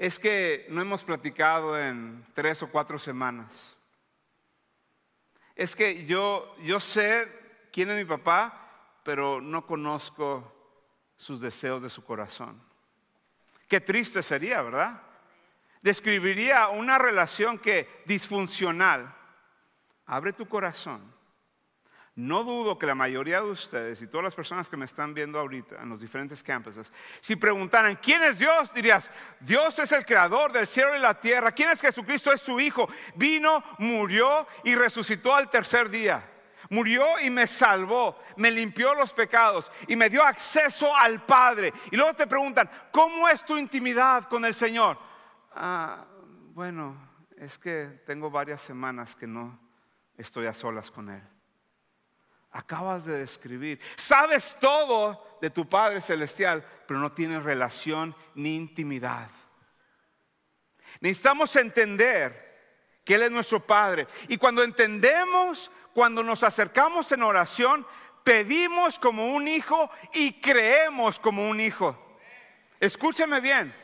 es 0.00 0.18
que 0.18 0.64
no 0.70 0.80
hemos 0.80 1.04
platicado 1.04 1.78
en 1.78 2.24
tres 2.32 2.62
o 2.62 2.70
cuatro 2.70 2.98
semanas. 2.98 3.76
Es 5.54 5.76
que 5.76 6.06
yo, 6.06 6.56
yo 6.62 6.80
sé 6.80 7.30
quién 7.70 7.90
es 7.90 7.98
mi 7.98 8.06
papá, 8.06 8.96
pero 9.02 9.42
no 9.42 9.66
conozco 9.66 10.56
sus 11.18 11.42
deseos 11.42 11.82
de 11.82 11.90
su 11.90 12.02
corazón. 12.02 12.62
Qué 13.68 13.78
triste 13.78 14.22
sería, 14.22 14.62
¿verdad? 14.62 15.02
Describiría 15.82 16.68
una 16.68 16.96
relación 16.96 17.58
que 17.58 18.02
disfuncional. 18.06 19.14
Abre 20.06 20.32
tu 20.32 20.48
corazón 20.48 21.02
no 22.16 22.42
dudo 22.42 22.76
que 22.76 22.86
la 22.86 22.94
mayoría 22.94 23.40
de 23.40 23.50
ustedes 23.50 24.02
y 24.02 24.06
todas 24.08 24.24
las 24.24 24.34
personas 24.34 24.68
que 24.68 24.76
me 24.76 24.84
están 24.84 25.14
viendo 25.14 25.38
ahorita 25.38 25.80
en 25.80 25.88
los 25.88 26.00
diferentes 26.00 26.42
campuses, 26.42 26.90
si 27.20 27.36
preguntaran, 27.36 27.96
¿quién 27.96 28.22
es 28.22 28.38
Dios? 28.38 28.74
Dirías, 28.74 29.10
Dios 29.38 29.78
es 29.78 29.92
el 29.92 30.04
creador 30.04 30.52
del 30.52 30.66
cielo 30.66 30.96
y 30.96 31.00
la 31.00 31.18
tierra. 31.18 31.52
¿Quién 31.52 31.70
es 31.70 31.80
Jesucristo? 31.80 32.32
Es 32.32 32.40
su 32.40 32.58
Hijo. 32.58 32.88
Vino, 33.14 33.62
murió 33.78 34.46
y 34.64 34.74
resucitó 34.74 35.34
al 35.34 35.48
tercer 35.48 35.88
día. 35.88 36.28
Murió 36.68 37.18
y 37.20 37.30
me 37.30 37.46
salvó, 37.46 38.16
me 38.36 38.50
limpió 38.50 38.94
los 38.94 39.12
pecados 39.12 39.70
y 39.88 39.96
me 39.96 40.08
dio 40.08 40.22
acceso 40.22 40.94
al 40.94 41.24
Padre. 41.24 41.72
Y 41.90 41.96
luego 41.96 42.14
te 42.14 42.26
preguntan, 42.26 42.70
¿cómo 42.92 43.28
es 43.28 43.44
tu 43.44 43.56
intimidad 43.56 44.28
con 44.28 44.44
el 44.44 44.54
Señor? 44.54 44.98
Ah, 45.52 46.04
bueno, 46.54 46.96
es 47.36 47.58
que 47.58 48.02
tengo 48.04 48.30
varias 48.30 48.62
semanas 48.62 49.16
que 49.16 49.26
no 49.26 49.58
estoy 50.16 50.46
a 50.46 50.54
solas 50.54 50.90
con 50.90 51.08
Él 51.08 51.39
acabas 52.52 53.04
de 53.04 53.18
describir. 53.18 53.80
Sabes 53.96 54.56
todo 54.60 55.38
de 55.40 55.50
tu 55.50 55.68
Padre 55.68 56.00
Celestial, 56.00 56.64
pero 56.86 57.00
no 57.00 57.12
tienes 57.12 57.42
relación 57.42 58.14
ni 58.34 58.56
intimidad. 58.56 59.28
Necesitamos 61.00 61.54
entender 61.56 62.50
que 63.04 63.14
Él 63.14 63.22
es 63.22 63.30
nuestro 63.30 63.64
Padre. 63.64 64.06
Y 64.28 64.36
cuando 64.36 64.62
entendemos, 64.62 65.70
cuando 65.94 66.22
nos 66.22 66.42
acercamos 66.42 67.10
en 67.12 67.22
oración, 67.22 67.86
pedimos 68.24 68.98
como 68.98 69.32
un 69.32 69.48
hijo 69.48 69.90
y 70.12 70.40
creemos 70.40 71.18
como 71.18 71.48
un 71.48 71.60
hijo. 71.60 72.18
Escúchame 72.80 73.40
bien, 73.40 73.74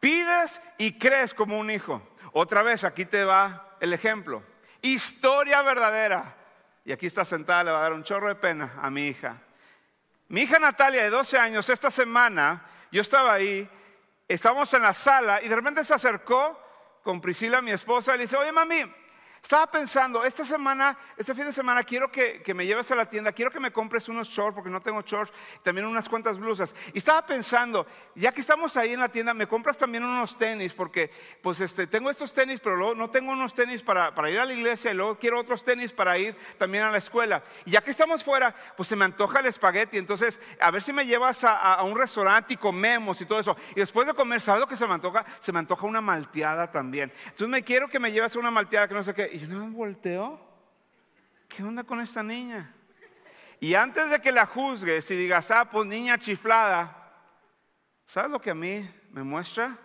pides 0.00 0.60
y 0.78 0.98
crees 0.98 1.34
como 1.34 1.58
un 1.58 1.70
hijo. 1.70 2.02
Otra 2.32 2.62
vez, 2.62 2.84
aquí 2.84 3.04
te 3.04 3.24
va 3.24 3.76
el 3.80 3.92
ejemplo. 3.92 4.42
Historia 4.82 5.62
verdadera 5.62 6.36
y 6.84 6.92
aquí 6.92 7.06
está 7.06 7.24
sentada, 7.24 7.64
le 7.64 7.70
va 7.70 7.78
a 7.78 7.82
dar 7.82 7.92
un 7.92 8.04
chorro 8.04 8.28
de 8.28 8.34
pena 8.34 8.74
a 8.80 8.90
mi 8.90 9.08
hija. 9.08 9.36
Mi 10.28 10.42
hija 10.42 10.58
Natalia, 10.58 11.02
de 11.02 11.10
12 11.10 11.38
años, 11.38 11.68
esta 11.68 11.90
semana 11.90 12.62
yo 12.90 13.00
estaba 13.00 13.32
ahí, 13.32 13.68
estábamos 14.28 14.72
en 14.74 14.82
la 14.82 14.94
sala 14.94 15.42
y 15.42 15.48
de 15.48 15.56
repente 15.56 15.84
se 15.84 15.94
acercó 15.94 16.60
con 17.02 17.20
Priscila, 17.20 17.60
mi 17.60 17.70
esposa, 17.70 18.14
y 18.14 18.18
le 18.18 18.24
dice, 18.24 18.36
oye 18.36 18.52
mami, 18.52 18.84
estaba 19.44 19.66
pensando, 19.66 20.24
esta 20.24 20.42
semana, 20.42 20.96
este 21.18 21.34
fin 21.34 21.44
de 21.44 21.52
semana 21.52 21.84
quiero 21.84 22.10
que, 22.10 22.42
me 22.54 22.64
lleves 22.64 22.90
a 22.90 22.94
la 22.94 23.04
tienda, 23.04 23.30
quiero 23.30 23.50
que 23.50 23.60
me 23.60 23.70
compres 23.70 24.08
unos 24.08 24.26
shorts 24.26 24.54
porque 24.54 24.70
no 24.70 24.80
tengo 24.80 25.02
shorts, 25.02 25.34
también 25.62 25.86
unas 25.86 26.08
cuantas 26.08 26.38
blusas. 26.38 26.74
Y 26.94 26.98
estaba 26.98 27.26
pensando, 27.26 27.86
ya 28.14 28.32
que 28.32 28.40
estamos 28.40 28.74
ahí 28.78 28.94
en 28.94 29.00
la 29.00 29.10
tienda, 29.10 29.34
me 29.34 29.46
compras 29.46 29.76
también 29.76 30.02
unos 30.02 30.38
tenis 30.38 30.72
porque 30.72 31.10
pues 31.42 31.60
este, 31.60 31.86
tengo 31.86 32.08
estos 32.08 32.32
tenis, 32.32 32.58
pero 32.58 32.76
luego 32.76 32.94
no 32.94 33.10
tengo 33.10 33.32
unos 33.32 33.52
tenis 33.52 33.82
para, 33.82 34.14
ir 34.30 34.40
a 34.40 34.46
la 34.46 34.52
iglesia 34.54 34.92
y 34.92 34.94
luego 34.94 35.18
quiero 35.18 35.38
otros 35.38 35.62
tenis 35.62 35.92
para 35.92 36.16
ir 36.16 36.34
también 36.56 36.84
a 36.84 36.90
la 36.90 36.96
escuela. 36.96 37.44
Y 37.66 37.72
ya 37.72 37.82
que 37.82 37.90
estamos 37.90 38.24
fuera, 38.24 38.54
pues 38.78 38.88
se 38.88 38.96
me 38.96 39.04
antoja 39.04 39.40
el 39.40 39.46
espagueti, 39.46 39.98
entonces 39.98 40.40
a 40.58 40.70
ver 40.70 40.82
si 40.82 40.94
me 40.94 41.04
llevas 41.04 41.44
a, 41.44 41.82
un 41.82 41.98
restaurante 41.98 42.54
y 42.54 42.56
comemos 42.56 43.20
y 43.20 43.26
todo 43.26 43.40
eso. 43.40 43.54
Y 43.72 43.80
después 43.80 44.06
de 44.06 44.14
comer, 44.14 44.40
¿sabes 44.40 44.62
lo 44.62 44.66
que 44.66 44.76
se 44.78 44.86
me 44.86 44.94
antoja? 44.94 45.22
Se 45.38 45.52
me 45.52 45.58
antoja 45.58 45.86
una 45.86 46.00
malteada 46.00 46.70
también. 46.70 47.12
Entonces 47.24 47.48
me 47.48 47.62
quiero 47.62 47.88
que 47.88 48.00
me 48.00 48.10
lleves 48.10 48.34
a 48.34 48.38
una 48.38 48.50
malteada 48.50 48.88
que 48.88 48.94
no 48.94 49.04
sé 49.04 49.12
qué. 49.12 49.33
Y 49.34 49.38
yo 49.40 49.48
no 49.48 49.68
volteó. 49.70 50.38
¿Qué 51.48 51.64
onda 51.64 51.82
con 51.82 52.00
esta 52.00 52.22
niña? 52.22 52.72
Y 53.58 53.74
antes 53.74 54.08
de 54.08 54.20
que 54.20 54.30
la 54.30 54.46
juzgues 54.46 55.10
y 55.10 55.16
digas, 55.16 55.50
ah, 55.50 55.68
pues 55.68 55.88
niña 55.88 56.16
chiflada, 56.16 57.12
¿sabes 58.06 58.30
lo 58.30 58.40
que 58.40 58.50
a 58.50 58.54
mí 58.54 58.88
me 59.10 59.24
muestra? 59.24 59.76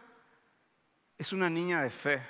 Es 1.18 1.34
una 1.34 1.50
niña 1.50 1.82
de 1.82 1.90
fe. 1.90 2.22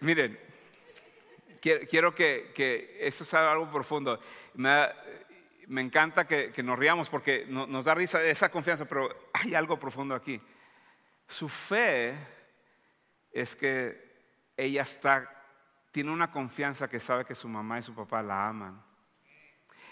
Miren, 0.00 0.40
quiero, 1.60 2.14
que, 2.14 2.50
que, 2.54 2.96
esto 2.98 3.26
sea 3.26 3.52
algo 3.52 3.70
profundo. 3.70 4.18
Me, 4.54 4.88
me 5.68 5.80
encanta 5.80 6.26
que, 6.26 6.52
nos 6.62 6.78
riamos 6.78 7.08
porque 7.08 7.46
nos 7.46 7.84
da 7.84 7.94
risa 7.94 8.22
esa 8.22 8.50
confianza, 8.50 8.86
pero 8.86 9.08
hay 9.32 9.54
algo 9.54 9.78
profundo 9.78 10.14
aquí. 10.14 10.40
Su 11.28 11.48
fe 11.48 12.16
es 13.30 13.54
que 13.54 14.52
ella 14.56 14.82
está, 14.82 15.30
tiene 15.92 16.10
una 16.10 16.32
confianza 16.32 16.88
que 16.88 16.98
sabe 16.98 17.24
que 17.24 17.34
su 17.34 17.48
mamá 17.48 17.78
y 17.78 17.82
su 17.82 17.94
papá 17.94 18.22
la 18.22 18.48
aman. 18.48 18.82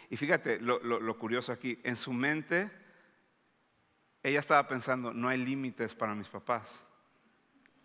Y 0.09 0.17
fíjate 0.17 0.59
lo 0.61 1.19
curioso 1.19 1.53
aquí, 1.53 1.79
en 1.85 1.97
su 1.97 2.13
mente 2.13 2.71
ella 4.23 4.41
estaba 4.41 4.67
pensando, 4.67 5.13
no 5.13 5.29
hay 5.29 5.39
límites 5.39 5.95
para 5.95 6.13
mis 6.13 6.29
papás. 6.29 6.85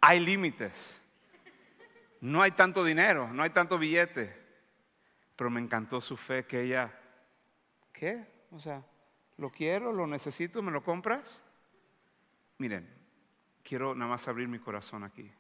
Hay 0.01 0.19
límites. 0.19 0.99
No 2.19 2.41
hay 2.41 2.49
tanto 2.49 2.83
dinero, 2.83 3.31
no 3.31 3.43
hay 3.43 3.51
tanto 3.51 3.77
billete. 3.77 4.35
Pero 5.35 5.51
me 5.51 5.59
encantó 5.59 6.01
su 6.01 6.17
fe 6.17 6.45
que 6.45 6.61
ella 6.61 7.00
¿Qué? 8.01 8.25
O 8.49 8.59
sea, 8.59 8.83
¿lo 9.37 9.51
quiero? 9.51 9.93
¿Lo 9.93 10.07
necesito? 10.07 10.63
¿Me 10.63 10.71
lo 10.71 10.83
compras? 10.83 11.39
Miren, 12.57 12.89
quiero 13.61 13.93
nada 13.93 14.09
más 14.09 14.27
abrir 14.27 14.47
mi 14.47 14.57
corazón 14.57 15.03
aquí. 15.03 15.31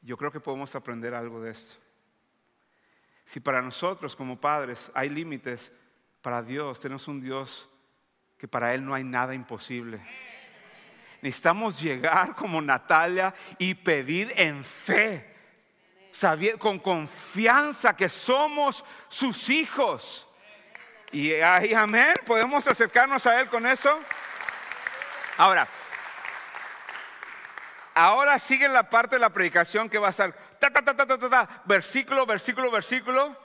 Yo 0.00 0.16
creo 0.16 0.30
que 0.30 0.38
podemos 0.38 0.72
aprender 0.76 1.12
algo 1.12 1.40
de 1.40 1.50
esto. 1.50 1.74
Si 3.24 3.40
para 3.40 3.60
nosotros 3.60 4.14
como 4.14 4.40
padres 4.40 4.92
hay 4.94 5.08
límites, 5.08 5.72
para 6.20 6.40
Dios 6.40 6.78
tenemos 6.78 7.08
un 7.08 7.20
Dios 7.20 7.68
que 8.38 8.46
para 8.46 8.72
Él 8.74 8.84
no 8.84 8.94
hay 8.94 9.02
nada 9.02 9.34
imposible. 9.34 10.00
Necesitamos 11.20 11.82
llegar 11.82 12.36
como 12.36 12.62
Natalia 12.62 13.34
y 13.58 13.74
pedir 13.74 14.32
en 14.36 14.62
fe, 14.62 15.34
con 16.60 16.78
confianza 16.78 17.96
que 17.96 18.08
somos 18.08 18.84
sus 19.08 19.50
hijos. 19.50 20.28
Y 21.12 21.34
ahí, 21.34 21.74
amén, 21.74 22.14
podemos 22.24 22.66
acercarnos 22.66 23.26
a 23.26 23.38
Él 23.38 23.48
con 23.48 23.66
eso. 23.66 24.00
Ahora, 25.36 25.68
ahora 27.94 28.38
sigue 28.38 28.66
la 28.66 28.88
parte 28.88 29.16
de 29.16 29.20
la 29.20 29.28
predicación 29.28 29.90
que 29.90 29.98
va 29.98 30.08
a 30.08 30.12
ser 30.12 30.32
ta, 30.58 30.70
ta, 30.70 30.82
ta, 30.82 30.96
ta, 30.96 31.06
ta, 31.06 31.18
ta, 31.18 31.62
versículo, 31.66 32.24
versículo, 32.24 32.70
versículo. 32.70 33.36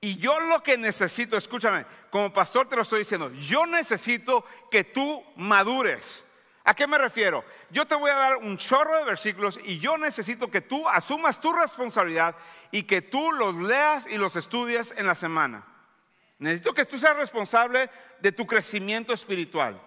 Y 0.00 0.16
yo 0.18 0.40
lo 0.40 0.60
que 0.60 0.76
necesito, 0.76 1.36
escúchame, 1.36 1.86
como 2.10 2.32
pastor 2.32 2.68
te 2.68 2.74
lo 2.74 2.82
estoy 2.82 2.98
diciendo, 3.00 3.30
yo 3.30 3.64
necesito 3.64 4.44
que 4.68 4.82
tú 4.82 5.24
madures. 5.36 6.24
¿A 6.64 6.74
qué 6.74 6.88
me 6.88 6.98
refiero? 6.98 7.44
Yo 7.70 7.86
te 7.86 7.94
voy 7.94 8.10
a 8.10 8.16
dar 8.16 8.36
un 8.36 8.58
chorro 8.58 8.96
de 8.96 9.04
versículos 9.04 9.60
y 9.62 9.78
yo 9.78 9.96
necesito 9.98 10.50
que 10.50 10.62
tú 10.62 10.88
asumas 10.88 11.40
tu 11.40 11.52
responsabilidad 11.52 12.34
y 12.72 12.82
que 12.82 13.02
tú 13.02 13.30
los 13.32 13.54
leas 13.54 14.06
y 14.08 14.16
los 14.16 14.34
estudies 14.34 14.92
en 14.96 15.06
la 15.06 15.14
semana. 15.14 15.64
Necesito 16.38 16.74
que 16.74 16.84
tú 16.84 16.98
seas 16.98 17.16
responsable 17.16 17.88
de 18.20 18.32
tu 18.32 18.46
crecimiento 18.46 19.12
espiritual. 19.12 19.80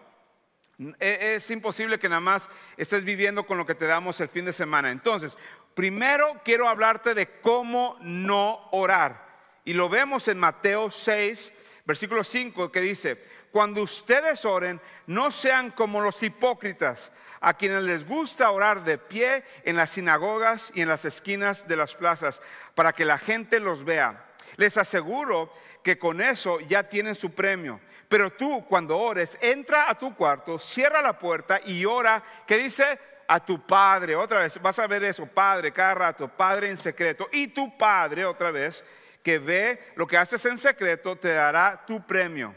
E, 1.00 1.36
es 1.36 1.50
imposible 1.50 2.00
que 2.00 2.10
nada 2.10 2.22
más 2.22 2.50
estés 2.78 3.04
viviendo 3.04 3.46
con 3.46 3.58
lo 3.58 3.66
que 3.66 3.76
te 3.76 3.88
damos 3.88 4.20
el 4.20 4.30
fin 4.30 4.46
de 4.46 4.54
semana. 4.54 4.92
Entonces, 4.92 5.38
primero 5.74 6.40
quiero 6.44 6.70
hablarte 6.70 7.14
de 7.14 7.40
cómo 7.42 7.98
no 8.02 8.70
orar. 8.72 9.26
Y 9.66 9.74
lo 9.74 9.90
vemos 9.90 10.28
en 10.28 10.40
Mateo 10.40 10.92
6, 10.92 11.52
versículo 11.86 12.24
5, 12.24 12.72
que 12.72 12.82
dice, 12.82 13.22
cuando 13.52 13.82
ustedes 13.82 14.46
oren, 14.46 14.80
no 15.08 15.32
sean 15.32 15.72
como 15.72 16.00
los 16.00 16.22
hipócritas, 16.24 17.12
a 17.40 17.56
quienes 17.56 17.84
les 17.84 18.06
gusta 18.06 18.50
orar 18.50 18.84
de 18.84 18.98
pie 18.98 19.44
en 19.64 19.76
las 19.76 19.92
sinagogas 19.92 20.72
y 20.74 20.82
en 20.82 20.88
las 20.88 21.06
esquinas 21.06 21.68
de 21.68 21.76
las 21.76 21.96
plazas, 21.96 22.42
para 22.76 22.94
que 22.94 23.06
la 23.06 23.18
gente 23.18 23.60
los 23.60 23.84
vea. 23.84 24.27
Les 24.58 24.78
aseguro 24.78 25.54
que 25.84 25.98
con 25.98 26.20
eso 26.20 26.60
ya 26.62 26.84
tienen 26.84 27.16
su 27.16 27.32
premio. 27.32 27.80
Pero 28.10 28.32
tú 28.32 28.66
cuando 28.68 28.98
ores, 28.98 29.38
entra 29.42 29.90
a 29.90 29.98
tu 29.98 30.16
cuarto, 30.16 30.60
cierra 30.60 31.02
la 31.02 31.18
puerta 31.18 31.60
y 31.66 31.86
ora, 31.86 32.24
que 32.46 32.58
dice 32.58 33.00
a 33.28 33.40
tu 33.40 33.66
padre, 33.66 34.16
otra 34.16 34.40
vez, 34.40 34.62
vas 34.62 34.80
a 34.80 34.88
ver 34.88 35.04
eso, 35.04 35.26
padre, 35.26 35.72
cada 35.72 35.94
rato, 35.94 36.28
padre 36.28 36.70
en 36.70 36.78
secreto. 36.78 37.28
Y 37.32 37.48
tu 37.48 37.78
padre, 37.78 38.26
otra 38.26 38.52
vez, 38.52 38.84
que 39.22 39.40
ve 39.40 39.92
lo 39.96 40.08
que 40.08 40.18
haces 40.18 40.44
en 40.46 40.58
secreto, 40.58 41.18
te 41.18 41.34
dará 41.34 41.84
tu 41.86 42.06
premio. 42.06 42.56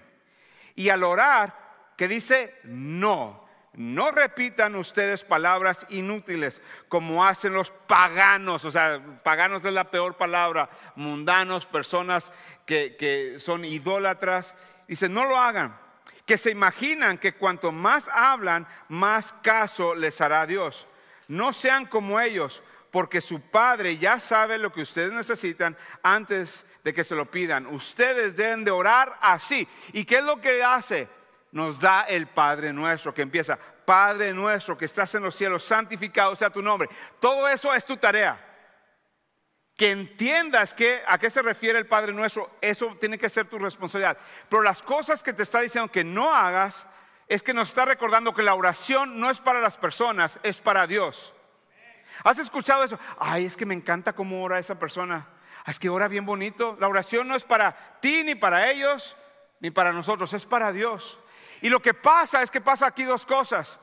Y 0.76 0.88
al 0.88 1.02
orar, 1.02 1.52
que 1.96 2.06
dice 2.06 2.54
no, 2.62 3.49
no 3.74 4.10
repitan 4.10 4.74
ustedes 4.74 5.22
palabras 5.22 5.86
inútiles 5.90 6.60
como 6.88 7.24
hacen 7.24 7.54
los 7.54 7.70
paganos, 7.70 8.64
o 8.64 8.72
sea, 8.72 9.00
paganos 9.22 9.64
es 9.64 9.72
la 9.72 9.90
peor 9.90 10.16
palabra, 10.16 10.68
mundanos, 10.96 11.66
personas 11.66 12.32
que, 12.66 13.36
son 13.38 13.64
idólatras. 13.64 14.54
Dice, 14.88 15.08
no 15.08 15.24
lo 15.24 15.38
hagan, 15.38 15.78
que 16.26 16.36
se 16.36 16.50
imaginan 16.50 17.16
que 17.16 17.34
cuanto 17.34 17.70
más 17.70 18.08
hablan, 18.08 18.66
más 18.88 19.32
caso 19.40 19.94
les 19.94 20.20
hará 20.20 20.46
Dios. 20.46 20.88
No 21.28 21.52
sean 21.52 21.86
como 21.86 22.18
ellos, 22.18 22.64
porque 22.90 23.20
su 23.20 23.40
Padre 23.40 23.98
ya 23.98 24.18
sabe 24.18 24.58
lo 24.58 24.72
que 24.72 24.82
ustedes 24.82 25.12
necesitan 25.12 25.76
antes 26.02 26.64
de 26.82 26.92
que 26.92 27.04
se 27.04 27.14
lo 27.14 27.30
pidan. 27.30 27.66
Ustedes 27.68 28.36
deben 28.36 28.64
de 28.64 28.72
orar 28.72 29.16
así. 29.20 29.68
¿Y 29.92 30.04
qué 30.04 30.16
es 30.16 30.24
lo 30.24 30.40
que 30.40 30.64
hace? 30.64 31.08
Nos 31.52 31.80
da 31.80 32.02
el 32.02 32.26
Padre 32.28 32.72
nuestro, 32.72 33.12
que 33.12 33.22
empieza, 33.22 33.58
Padre 33.84 34.32
nuestro 34.32 34.78
que 34.78 34.84
estás 34.84 35.14
en 35.14 35.22
los 35.22 35.34
cielos, 35.34 35.64
santificado 35.64 36.36
sea 36.36 36.50
tu 36.50 36.62
nombre. 36.62 36.88
Todo 37.18 37.48
eso 37.48 37.74
es 37.74 37.84
tu 37.84 37.96
tarea. 37.96 38.46
Que 39.76 39.90
entiendas 39.90 40.74
que, 40.74 41.02
a 41.06 41.18
qué 41.18 41.30
se 41.30 41.42
refiere 41.42 41.78
el 41.78 41.86
Padre 41.86 42.12
nuestro, 42.12 42.50
eso 42.60 42.96
tiene 43.00 43.18
que 43.18 43.30
ser 43.30 43.46
tu 43.46 43.58
responsabilidad. 43.58 44.18
Pero 44.48 44.62
las 44.62 44.82
cosas 44.82 45.22
que 45.22 45.32
te 45.32 45.42
está 45.42 45.60
diciendo 45.60 45.90
que 45.90 46.04
no 46.04 46.34
hagas, 46.34 46.86
es 47.30 47.44
que 47.44 47.54
nos 47.54 47.68
está 47.68 47.84
recordando 47.84 48.34
que 48.34 48.42
la 48.42 48.54
oración 48.54 49.20
no 49.20 49.30
es 49.30 49.40
para 49.40 49.60
las 49.60 49.76
personas, 49.76 50.40
es 50.42 50.60
para 50.60 50.88
Dios. 50.88 51.32
¿Has 52.24 52.40
escuchado 52.40 52.82
eso? 52.82 52.98
Ay, 53.20 53.46
es 53.46 53.56
que 53.56 53.64
me 53.64 53.72
encanta 53.72 54.12
cómo 54.12 54.42
ora 54.42 54.58
esa 54.58 54.78
persona. 54.80 55.28
Es 55.64 55.78
que 55.78 55.88
ora 55.88 56.08
bien 56.08 56.24
bonito. 56.24 56.76
La 56.80 56.88
oración 56.88 57.28
no 57.28 57.36
es 57.36 57.44
para 57.44 58.00
ti, 58.00 58.24
ni 58.24 58.34
para 58.34 58.70
ellos, 58.70 59.16
ni 59.60 59.70
para 59.70 59.92
nosotros, 59.92 60.32
es 60.32 60.44
para 60.44 60.72
Dios. 60.72 61.20
Y 61.62 61.68
lo 61.68 61.80
que 61.80 61.94
pasa 61.94 62.42
es 62.42 62.50
que 62.50 62.60
pasa 62.60 62.86
aquí 62.86 63.04
dos 63.04 63.26
cosas. 63.26 63.78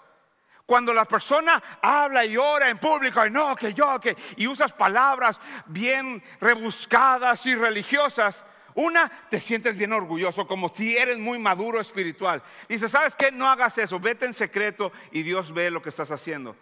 Cuando 0.66 0.94
la 0.94 1.06
persona 1.06 1.80
habla 1.82 2.26
y 2.26 2.36
ora 2.36 2.70
en 2.70 2.78
público, 2.78 3.26
y 3.26 3.32
no, 3.32 3.56
que 3.56 3.74
yo, 3.74 4.00
que, 4.02 4.18
y 4.36 4.48
usas 4.48 4.74
palabras 4.74 5.40
bien 5.66 6.22
rebuscadas 6.42 7.46
y 7.46 7.56
religiosas, 7.56 8.44
una, 8.76 9.10
te 9.30 9.40
sientes 9.40 9.78
bien 9.78 9.94
orgulloso, 9.94 10.46
como 10.46 10.70
si 10.70 10.98
eres 10.98 11.18
muy 11.18 11.40
maduro 11.40 11.80
espiritual. 11.80 12.44
Dice, 12.68 12.90
¿sabes 12.90 13.16
qué? 13.16 13.32
No 13.32 13.50
hagas 13.50 13.78
eso, 13.78 14.00
vete 14.00 14.26
en 14.26 14.34
secreto 14.34 14.92
y 15.12 15.24
Dios 15.24 15.54
ve 15.54 15.72
lo 15.72 15.82
que 15.82 15.90
estás 15.90 16.12
haciendo. 16.12 16.56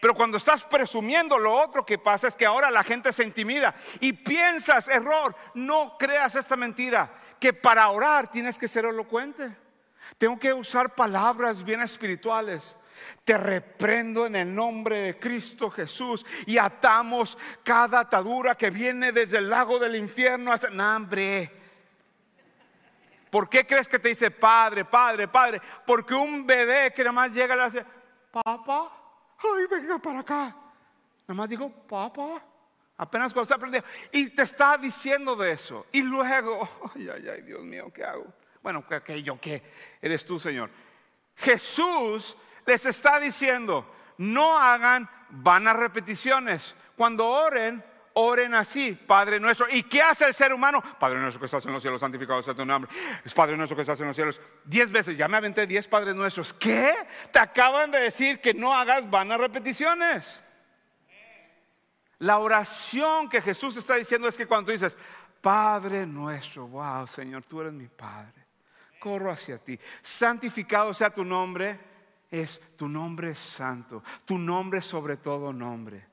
Pero 0.00 0.14
cuando 0.14 0.36
estás 0.36 0.64
presumiendo, 0.64 1.38
lo 1.38 1.54
otro 1.54 1.84
que 1.84 1.98
pasa 1.98 2.28
es 2.28 2.36
que 2.36 2.46
ahora 2.46 2.70
la 2.70 2.84
gente 2.84 3.12
se 3.12 3.24
intimida 3.24 3.74
y 4.00 4.12
piensas, 4.12 4.88
error, 4.88 5.34
no 5.54 5.96
creas 5.98 6.36
esta 6.36 6.56
mentira, 6.56 7.12
que 7.40 7.52
para 7.52 7.88
orar 7.88 8.30
tienes 8.30 8.56
que 8.56 8.68
ser 8.68 8.84
elocuente. 8.84 9.56
Tengo 10.16 10.38
que 10.38 10.52
usar 10.52 10.94
palabras 10.94 11.62
bien 11.62 11.82
espirituales. 11.82 12.74
Te 13.24 13.36
reprendo 13.36 14.26
en 14.26 14.36
el 14.36 14.54
nombre 14.54 14.98
de 14.98 15.18
Cristo 15.18 15.70
Jesús 15.70 16.24
y 16.46 16.58
atamos 16.58 17.38
cada 17.62 18.00
atadura 18.00 18.56
que 18.56 18.70
viene 18.70 19.12
desde 19.12 19.38
el 19.38 19.48
lago 19.48 19.78
del 19.78 19.94
infierno 19.96 20.52
hacia 20.52 20.70
hambre. 20.70 21.52
¿Por 23.30 23.48
qué 23.48 23.66
crees 23.66 23.86
que 23.86 23.98
te 23.98 24.08
dice 24.08 24.30
padre, 24.30 24.84
padre, 24.84 25.28
padre? 25.28 25.60
Porque 25.86 26.14
un 26.14 26.46
bebé 26.46 26.92
que 26.92 27.02
nada 27.02 27.12
más 27.12 27.34
llega 27.34 27.54
y 27.54 27.58
le 27.58 27.64
hace, 27.64 27.86
papá, 28.32 28.90
ay, 29.38 29.66
venga 29.70 29.98
para 29.98 30.20
acá. 30.20 30.56
Nada 31.26 31.34
más 31.34 31.48
digo, 31.48 31.70
papá. 31.70 32.42
Apenas 32.96 33.32
cuando 33.32 33.42
está 33.42 33.54
aprendiendo. 33.54 33.88
Y 34.10 34.30
te 34.30 34.42
está 34.42 34.76
diciendo 34.76 35.36
de 35.36 35.52
eso. 35.52 35.86
Y 35.92 36.02
luego, 36.02 36.68
ay, 36.96 37.08
ay, 37.08 37.28
ay, 37.28 37.42
Dios 37.42 37.62
mío, 37.62 37.92
¿qué 37.94 38.04
hago? 38.04 38.26
Bueno, 38.62 38.84
¿qué, 39.04 39.22
yo 39.22 39.40
qué? 39.40 39.62
Eres 40.00 40.24
tú, 40.24 40.38
Señor. 40.40 40.70
Jesús 41.36 42.36
les 42.66 42.84
está 42.84 43.18
diciendo, 43.20 43.90
no 44.18 44.58
hagan 44.58 45.08
vanas 45.30 45.76
repeticiones. 45.76 46.74
Cuando 46.96 47.26
oren, 47.26 47.82
oren 48.14 48.54
así, 48.54 48.92
Padre 48.92 49.38
nuestro. 49.38 49.66
¿Y 49.70 49.84
qué 49.84 50.02
hace 50.02 50.26
el 50.26 50.34
ser 50.34 50.52
humano? 50.52 50.82
Padre 50.98 51.20
nuestro 51.20 51.38
que 51.38 51.46
estás 51.46 51.64
en 51.66 51.72
los 51.72 51.80
cielos, 51.80 52.00
santificado 52.00 52.42
sea 52.42 52.54
tu 52.54 52.66
nombre. 52.66 52.90
Es 53.24 53.32
Padre 53.32 53.56
nuestro 53.56 53.76
que 53.76 53.82
estás 53.82 54.00
en 54.00 54.08
los 54.08 54.16
cielos. 54.16 54.40
Diez 54.64 54.90
veces, 54.90 55.16
ya 55.16 55.28
me 55.28 55.36
aventé 55.36 55.66
diez 55.66 55.86
Padres 55.86 56.14
nuestros. 56.14 56.52
¿Qué? 56.52 56.94
Te 57.32 57.38
acaban 57.38 57.90
de 57.90 58.00
decir 58.00 58.40
que 58.40 58.52
no 58.52 58.74
hagas 58.74 59.08
vanas 59.08 59.38
repeticiones. 59.38 60.42
La 62.18 62.38
oración 62.38 63.28
que 63.28 63.40
Jesús 63.40 63.76
está 63.76 63.94
diciendo 63.94 64.26
es 64.26 64.36
que 64.36 64.46
cuando 64.46 64.72
dices, 64.72 64.98
Padre 65.40 66.04
nuestro, 66.04 66.66
wow, 66.66 67.06
Señor, 67.06 67.44
tú 67.44 67.60
eres 67.60 67.72
mi 67.72 67.86
Padre 67.86 68.37
corro 68.98 69.30
hacia 69.30 69.58
ti. 69.58 69.78
Santificado 70.02 70.92
sea 70.92 71.10
tu 71.10 71.24
nombre, 71.24 71.78
es 72.30 72.60
tu 72.76 72.88
nombre 72.88 73.34
santo, 73.34 74.02
tu 74.24 74.38
nombre 74.38 74.82
sobre 74.82 75.16
todo 75.16 75.52
nombre. 75.52 76.06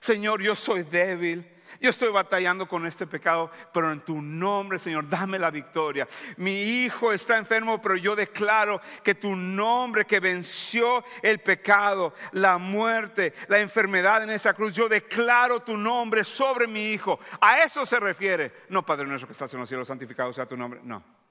Señor, 0.00 0.42
yo 0.42 0.56
soy 0.56 0.82
débil, 0.82 1.48
Yo 1.80 1.90
estoy 1.90 2.10
batallando 2.10 2.68
con 2.68 2.86
este 2.86 3.06
pecado, 3.06 3.50
pero 3.72 3.92
en 3.92 4.00
tu 4.00 4.20
nombre, 4.20 4.78
Señor, 4.78 5.08
dame 5.08 5.38
la 5.38 5.50
victoria. 5.50 6.06
Mi 6.36 6.62
hijo 6.62 7.12
está 7.12 7.38
enfermo, 7.38 7.80
pero 7.80 7.96
yo 7.96 8.14
declaro 8.14 8.80
que 9.02 9.14
tu 9.14 9.34
nombre 9.34 10.04
que 10.04 10.20
venció 10.20 11.04
el 11.22 11.38
pecado, 11.38 12.12
la 12.32 12.58
muerte, 12.58 13.32
la 13.48 13.58
enfermedad 13.60 14.22
en 14.22 14.30
esa 14.30 14.54
cruz, 14.54 14.74
yo 14.74 14.88
declaro 14.88 15.60
tu 15.60 15.76
nombre 15.76 16.24
sobre 16.24 16.66
mi 16.66 16.92
hijo. 16.92 17.18
A 17.40 17.60
eso 17.60 17.86
se 17.86 17.98
refiere. 17.98 18.52
No, 18.68 18.84
Padre 18.84 19.06
nuestro 19.06 19.26
que 19.26 19.32
estás 19.32 19.52
en 19.54 19.60
los 19.60 19.68
cielos, 19.68 19.88
santificado 19.88 20.32
sea 20.32 20.46
tu 20.46 20.56
nombre. 20.56 20.80
No. 20.82 21.21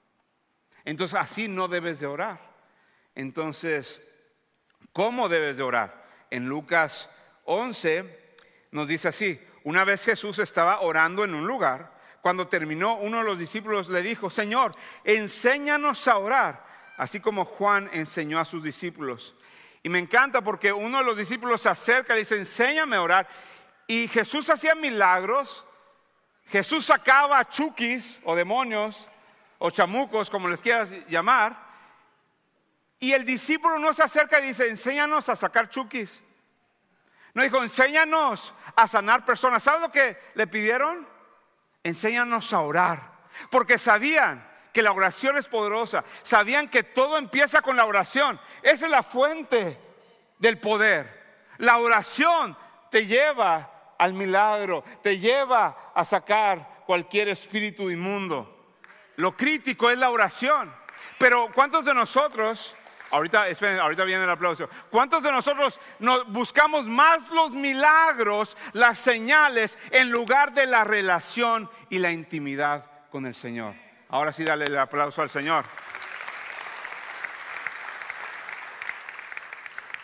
Entonces 0.84 1.18
así 1.18 1.48
no 1.48 1.68
debes 1.68 2.00
de 2.00 2.06
orar. 2.06 2.40
Entonces, 3.14 4.00
¿cómo 4.92 5.28
debes 5.28 5.56
de 5.56 5.62
orar? 5.62 6.04
En 6.30 6.48
Lucas 6.48 7.10
11 7.44 8.36
nos 8.70 8.88
dice 8.88 9.08
así, 9.08 9.40
una 9.64 9.84
vez 9.84 10.04
Jesús 10.04 10.38
estaba 10.38 10.80
orando 10.80 11.24
en 11.24 11.34
un 11.34 11.46
lugar, 11.46 11.92
cuando 12.20 12.48
terminó 12.48 12.96
uno 12.96 13.18
de 13.18 13.24
los 13.24 13.38
discípulos 13.38 13.88
le 13.88 14.02
dijo, 14.02 14.30
Señor, 14.30 14.72
enséñanos 15.04 16.06
a 16.08 16.18
orar, 16.18 16.64
así 16.96 17.20
como 17.20 17.44
Juan 17.44 17.90
enseñó 17.92 18.38
a 18.38 18.44
sus 18.44 18.62
discípulos. 18.62 19.34
Y 19.82 19.88
me 19.88 19.98
encanta 19.98 20.40
porque 20.42 20.72
uno 20.72 20.98
de 20.98 21.04
los 21.04 21.16
discípulos 21.16 21.62
se 21.62 21.68
acerca 21.68 22.14
y 22.14 22.20
dice, 22.20 22.36
enséñame 22.36 22.96
a 22.96 23.02
orar. 23.02 23.28
Y 23.88 24.06
Jesús 24.06 24.48
hacía 24.48 24.76
milagros, 24.76 25.64
Jesús 26.46 26.86
sacaba 26.86 27.48
chukis 27.48 28.20
o 28.24 28.36
demonios 28.36 29.08
o 29.64 29.70
chamucos, 29.70 30.28
como 30.28 30.48
les 30.48 30.60
quieras 30.60 30.90
llamar. 31.08 31.56
Y 32.98 33.12
el 33.12 33.24
discípulo 33.24 33.78
no 33.78 33.94
se 33.94 34.02
acerca 34.02 34.40
y 34.40 34.48
dice, 34.48 34.68
enséñanos 34.68 35.28
a 35.28 35.36
sacar 35.36 35.68
chukis. 35.68 36.20
No 37.32 37.44
dijo, 37.44 37.62
enséñanos 37.62 38.52
a 38.74 38.88
sanar 38.88 39.24
personas. 39.24 39.62
¿Sabes 39.62 39.82
lo 39.82 39.92
que 39.92 40.18
le 40.34 40.48
pidieron? 40.48 41.06
Enséñanos 41.84 42.52
a 42.52 42.60
orar. 42.60 43.12
Porque 43.50 43.78
sabían 43.78 44.44
que 44.72 44.82
la 44.82 44.90
oración 44.90 45.38
es 45.38 45.46
poderosa. 45.46 46.02
Sabían 46.24 46.68
que 46.68 46.82
todo 46.82 47.16
empieza 47.16 47.62
con 47.62 47.76
la 47.76 47.84
oración. 47.84 48.40
Esa 48.62 48.86
es 48.86 48.90
la 48.90 49.04
fuente 49.04 49.78
del 50.40 50.58
poder. 50.58 51.46
La 51.58 51.78
oración 51.78 52.58
te 52.90 53.06
lleva 53.06 53.94
al 53.96 54.12
milagro, 54.12 54.82
te 55.02 55.20
lleva 55.20 55.92
a 55.94 56.04
sacar 56.04 56.82
cualquier 56.84 57.28
espíritu 57.28 57.92
inmundo. 57.92 58.61
Lo 59.16 59.36
crítico 59.36 59.90
es 59.90 59.98
la 59.98 60.10
oración. 60.10 60.72
Pero 61.18 61.50
¿cuántos 61.54 61.84
de 61.84 61.94
nosotros 61.94 62.74
Ahorita, 63.12 63.44
ahorita 63.82 64.04
viene 64.04 64.24
el 64.24 64.30
aplauso. 64.30 64.70
¿Cuántos 64.90 65.22
de 65.22 65.30
nosotros 65.30 65.78
buscamos 66.28 66.86
más 66.86 67.28
los 67.28 67.50
milagros, 67.50 68.56
las 68.72 68.98
señales, 68.98 69.78
en 69.90 70.10
lugar 70.10 70.54
de 70.54 70.66
la 70.66 70.82
relación 70.82 71.70
y 71.90 71.98
la 71.98 72.10
intimidad 72.10 72.90
con 73.10 73.26
el 73.26 73.34
Señor? 73.34 73.74
Ahora 74.08 74.32
sí, 74.32 74.44
dale 74.44 74.64
el 74.64 74.78
aplauso 74.78 75.20
al 75.20 75.28
Señor. 75.28 75.66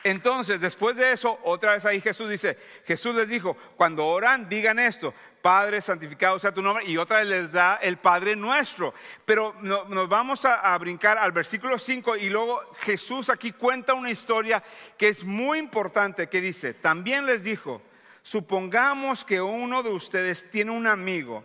Entonces, 0.04 0.60
después 0.60 0.96
de 0.96 1.12
eso, 1.12 1.38
otra 1.44 1.72
vez 1.72 1.86
ahí 1.86 2.02
Jesús 2.02 2.28
dice, 2.28 2.58
Jesús 2.86 3.14
les 3.14 3.28
dijo, 3.28 3.56
cuando 3.76 4.06
oran, 4.06 4.48
digan 4.50 4.78
esto, 4.78 5.14
Padre, 5.42 5.80
santificado 5.80 6.38
sea 6.38 6.52
tu 6.52 6.62
nombre, 6.62 6.84
y 6.84 6.96
otra 6.96 7.18
vez 7.18 7.26
les 7.26 7.52
da 7.52 7.76
el 7.76 7.96
Padre 7.96 8.36
nuestro. 8.36 8.94
Pero 9.24 9.54
nos 9.60 10.08
vamos 10.08 10.44
a, 10.44 10.76
brincar 10.78 11.18
al 11.18 11.32
versículo 11.32 11.78
5 11.78 12.16
y 12.16 12.28
luego 12.28 12.60
Jesús 12.80 13.30
aquí 13.30 13.52
cuenta 13.52 13.94
una 13.94 14.10
historia 14.10 14.62
que 14.96 15.08
es 15.08 15.24
muy 15.24 15.58
importante, 15.58 16.28
que 16.28 16.40
dice, 16.40 16.74
también 16.74 17.26
les 17.26 17.44
dijo, 17.44 17.82
supongamos 18.22 19.24
que 19.24 19.40
uno 19.40 19.82
de 19.82 19.90
ustedes 19.90 20.50
tiene 20.50 20.70
un 20.70 20.86
amigo 20.86 21.44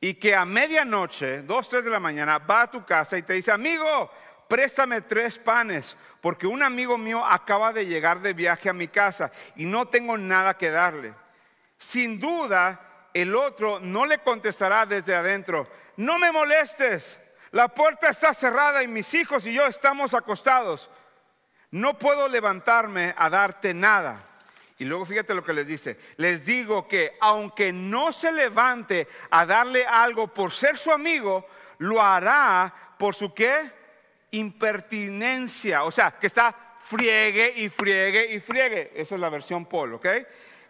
y 0.00 0.14
que 0.14 0.34
a 0.34 0.44
medianoche, 0.44 1.42
dos, 1.42 1.68
tres 1.68 1.84
de 1.84 1.90
la 1.90 2.00
mañana, 2.00 2.38
va 2.38 2.62
a 2.62 2.70
tu 2.70 2.84
casa 2.84 3.16
y 3.16 3.22
te 3.22 3.34
dice, 3.34 3.52
amigo, 3.52 4.10
préstame 4.48 5.00
tres 5.00 5.38
panes, 5.38 5.96
porque 6.20 6.46
un 6.46 6.62
amigo 6.62 6.98
mío 6.98 7.24
acaba 7.24 7.72
de 7.72 7.86
llegar 7.86 8.20
de 8.20 8.32
viaje 8.32 8.68
a 8.68 8.72
mi 8.72 8.88
casa 8.88 9.32
y 9.56 9.64
no 9.64 9.86
tengo 9.86 10.18
nada 10.18 10.56
que 10.58 10.70
darle. 10.70 11.14
Sin 11.78 12.20
duda, 12.20 12.91
el 13.14 13.34
otro 13.34 13.80
no 13.80 14.06
le 14.06 14.18
contestará 14.18 14.86
desde 14.86 15.14
adentro, 15.14 15.66
no 15.96 16.18
me 16.18 16.32
molestes, 16.32 17.20
la 17.50 17.68
puerta 17.68 18.08
está 18.08 18.32
cerrada 18.32 18.82
y 18.82 18.88
mis 18.88 19.12
hijos 19.14 19.46
y 19.46 19.52
yo 19.52 19.66
estamos 19.66 20.14
acostados. 20.14 20.88
No 21.70 21.98
puedo 21.98 22.28
levantarme 22.28 23.14
a 23.16 23.30
darte 23.30 23.74
nada. 23.74 24.22
Y 24.78 24.84
luego 24.84 25.06
fíjate 25.06 25.34
lo 25.34 25.44
que 25.44 25.52
les 25.52 25.66
dice. 25.66 25.98
Les 26.16 26.44
digo 26.44 26.88
que 26.88 27.16
aunque 27.20 27.72
no 27.72 28.12
se 28.12 28.32
levante 28.32 29.06
a 29.30 29.46
darle 29.46 29.86
algo 29.86 30.28
por 30.28 30.52
ser 30.52 30.76
su 30.76 30.90
amigo, 30.90 31.46
lo 31.78 32.02
hará 32.02 32.74
por 32.98 33.14
su 33.14 33.32
qué? 33.32 33.82
impertinencia, 34.32 35.84
o 35.84 35.90
sea, 35.90 36.12
que 36.12 36.26
está 36.26 36.54
friegue 36.80 37.52
y 37.56 37.68
friegue 37.68 38.32
y 38.32 38.40
friegue. 38.40 38.92
Esa 38.94 39.14
es 39.14 39.20
la 39.20 39.28
versión 39.28 39.66
Paul, 39.66 39.94
¿ok? 39.94 40.06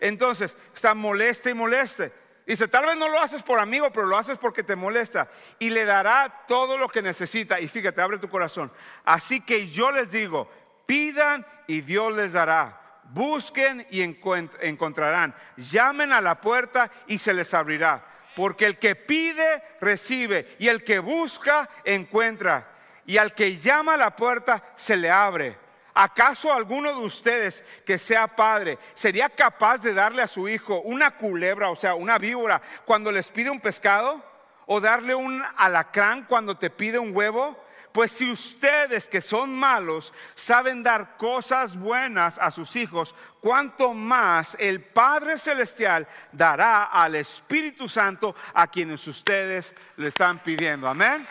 Entonces, 0.00 0.56
está 0.74 0.94
moleste 0.94 1.50
y 1.50 1.54
moleste. 1.54 2.12
Dice, 2.46 2.68
tal 2.68 2.86
vez 2.86 2.96
no 2.96 3.08
lo 3.08 3.20
haces 3.20 3.42
por 3.42 3.60
amigo, 3.60 3.90
pero 3.92 4.06
lo 4.06 4.16
haces 4.16 4.38
porque 4.38 4.62
te 4.62 4.76
molesta. 4.76 5.28
Y 5.58 5.70
le 5.70 5.84
dará 5.84 6.44
todo 6.48 6.76
lo 6.76 6.88
que 6.88 7.02
necesita. 7.02 7.60
Y 7.60 7.68
fíjate, 7.68 8.00
abre 8.00 8.18
tu 8.18 8.28
corazón. 8.28 8.72
Así 9.04 9.40
que 9.40 9.68
yo 9.68 9.92
les 9.92 10.10
digo, 10.10 10.50
pidan 10.86 11.46
y 11.66 11.80
Dios 11.80 12.12
les 12.14 12.32
dará. 12.32 12.80
Busquen 13.04 13.86
y 13.90 14.02
encontrarán. 14.02 15.34
Llamen 15.56 16.12
a 16.12 16.20
la 16.20 16.40
puerta 16.40 16.90
y 17.06 17.18
se 17.18 17.34
les 17.34 17.54
abrirá. 17.54 18.04
Porque 18.34 18.66
el 18.66 18.78
que 18.78 18.96
pide, 18.96 19.62
recibe. 19.80 20.56
Y 20.58 20.68
el 20.68 20.82
que 20.82 20.98
busca, 20.98 21.68
encuentra 21.84 22.72
y 23.06 23.18
al 23.18 23.34
que 23.34 23.56
llama 23.58 23.94
a 23.94 23.98
la 23.98 24.14
puerta 24.14 24.62
se 24.76 24.96
le 24.96 25.10
abre. 25.10 25.58
¿Acaso 25.94 26.52
alguno 26.52 26.90
de 26.90 27.04
ustedes 27.04 27.62
que 27.84 27.98
sea 27.98 28.28
padre 28.28 28.78
sería 28.94 29.28
capaz 29.28 29.82
de 29.82 29.92
darle 29.92 30.22
a 30.22 30.28
su 30.28 30.48
hijo 30.48 30.80
una 30.80 31.16
culebra, 31.16 31.70
o 31.70 31.76
sea, 31.76 31.94
una 31.94 32.18
víbora, 32.18 32.62
cuando 32.84 33.12
les 33.12 33.30
pide 33.30 33.50
un 33.50 33.60
pescado? 33.60 34.22
¿O 34.66 34.80
darle 34.80 35.14
un 35.14 35.42
alacrán 35.56 36.24
cuando 36.24 36.56
te 36.56 36.70
pide 36.70 36.98
un 36.98 37.14
huevo? 37.14 37.62
Pues 37.92 38.12
si 38.12 38.30
ustedes 38.30 39.06
que 39.06 39.20
son 39.20 39.54
malos 39.54 40.14
saben 40.34 40.82
dar 40.82 41.18
cosas 41.18 41.76
buenas 41.76 42.38
a 42.38 42.50
sus 42.50 42.74
hijos, 42.76 43.14
cuánto 43.40 43.92
más 43.92 44.56
el 44.58 44.80
Padre 44.80 45.36
Celestial 45.36 46.08
dará 46.32 46.84
al 46.84 47.16
Espíritu 47.16 47.88
Santo 47.90 48.34
a 48.54 48.66
quienes 48.66 49.06
ustedes 49.06 49.74
le 49.96 50.08
están 50.08 50.38
pidiendo. 50.38 50.88
Amén. 50.88 51.26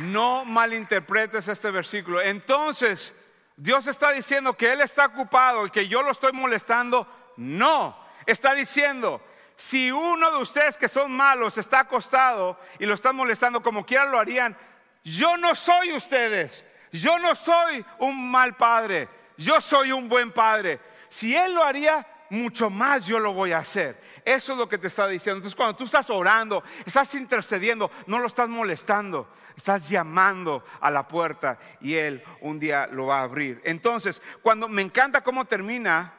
No 0.00 0.44
malinterpretes 0.44 1.48
este 1.48 1.70
versículo. 1.70 2.20
Entonces, 2.20 3.14
Dios 3.56 3.86
está 3.86 4.12
diciendo 4.12 4.54
que 4.54 4.72
Él 4.72 4.82
está 4.82 5.06
ocupado 5.06 5.66
y 5.66 5.70
que 5.70 5.88
yo 5.88 6.02
lo 6.02 6.10
estoy 6.10 6.32
molestando. 6.32 7.06
No, 7.36 7.96
está 8.26 8.54
diciendo, 8.54 9.22
si 9.56 9.90
uno 9.90 10.30
de 10.30 10.42
ustedes 10.42 10.76
que 10.76 10.88
son 10.88 11.12
malos 11.12 11.56
está 11.56 11.80
acostado 11.80 12.60
y 12.78 12.84
lo 12.84 12.94
están 12.94 13.16
molestando 13.16 13.62
como 13.62 13.86
quiera 13.86 14.04
lo 14.06 14.18
harían, 14.18 14.56
yo 15.02 15.36
no 15.38 15.54
soy 15.54 15.92
ustedes. 15.92 16.64
Yo 16.92 17.18
no 17.18 17.34
soy 17.34 17.84
un 17.98 18.30
mal 18.30 18.56
padre. 18.56 19.08
Yo 19.38 19.60
soy 19.60 19.92
un 19.92 20.08
buen 20.08 20.32
padre. 20.32 20.80
Si 21.08 21.34
Él 21.34 21.54
lo 21.54 21.64
haría, 21.64 22.06
mucho 22.30 22.68
más 22.68 23.06
yo 23.06 23.18
lo 23.18 23.32
voy 23.32 23.52
a 23.52 23.58
hacer. 23.58 24.00
Eso 24.24 24.52
es 24.52 24.58
lo 24.58 24.68
que 24.68 24.78
te 24.78 24.88
está 24.88 25.06
diciendo. 25.06 25.38
Entonces, 25.38 25.56
cuando 25.56 25.76
tú 25.76 25.84
estás 25.84 26.10
orando, 26.10 26.62
estás 26.84 27.14
intercediendo, 27.14 27.90
no 28.06 28.18
lo 28.18 28.26
estás 28.26 28.48
molestando 28.48 29.28
estás 29.56 29.88
llamando 29.88 30.64
a 30.80 30.90
la 30.90 31.08
puerta 31.08 31.58
y 31.80 31.94
Él 31.94 32.22
un 32.40 32.60
día 32.60 32.86
lo 32.86 33.06
va 33.06 33.20
a 33.20 33.22
abrir. 33.22 33.60
Entonces, 33.64 34.20
cuando 34.42 34.68
me 34.68 34.82
encanta 34.82 35.22
cómo 35.22 35.46
termina, 35.46 36.12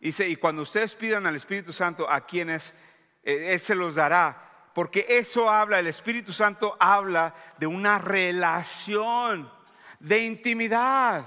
dice, 0.00 0.28
y 0.28 0.36
cuando 0.36 0.62
ustedes 0.62 0.94
pidan 0.94 1.26
al 1.26 1.36
Espíritu 1.36 1.72
Santo 1.72 2.10
a 2.10 2.22
quienes 2.22 2.72
eh, 3.22 3.52
Él 3.52 3.60
se 3.60 3.74
los 3.74 3.94
dará, 3.94 4.70
porque 4.74 5.06
eso 5.08 5.50
habla, 5.50 5.78
el 5.78 5.88
Espíritu 5.88 6.32
Santo 6.32 6.76
habla 6.80 7.34
de 7.58 7.66
una 7.66 7.98
relación, 7.98 9.50
de 9.98 10.24
intimidad 10.24 11.26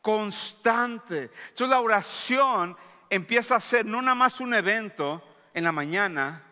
constante. 0.00 1.30
Entonces 1.48 1.68
la 1.68 1.80
oración 1.80 2.76
empieza 3.08 3.56
a 3.56 3.60
ser 3.60 3.86
no 3.86 4.02
nada 4.02 4.14
más 4.14 4.40
un 4.40 4.54
evento 4.54 5.22
en 5.52 5.64
la 5.64 5.72
mañana 5.72 6.42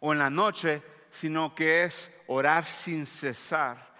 o 0.00 0.12
en 0.12 0.18
la 0.18 0.30
noche, 0.30 0.82
sino 1.10 1.54
que 1.54 1.84
es 1.84 2.10
orar 2.30 2.64
sin 2.64 3.06
cesar. 3.06 3.90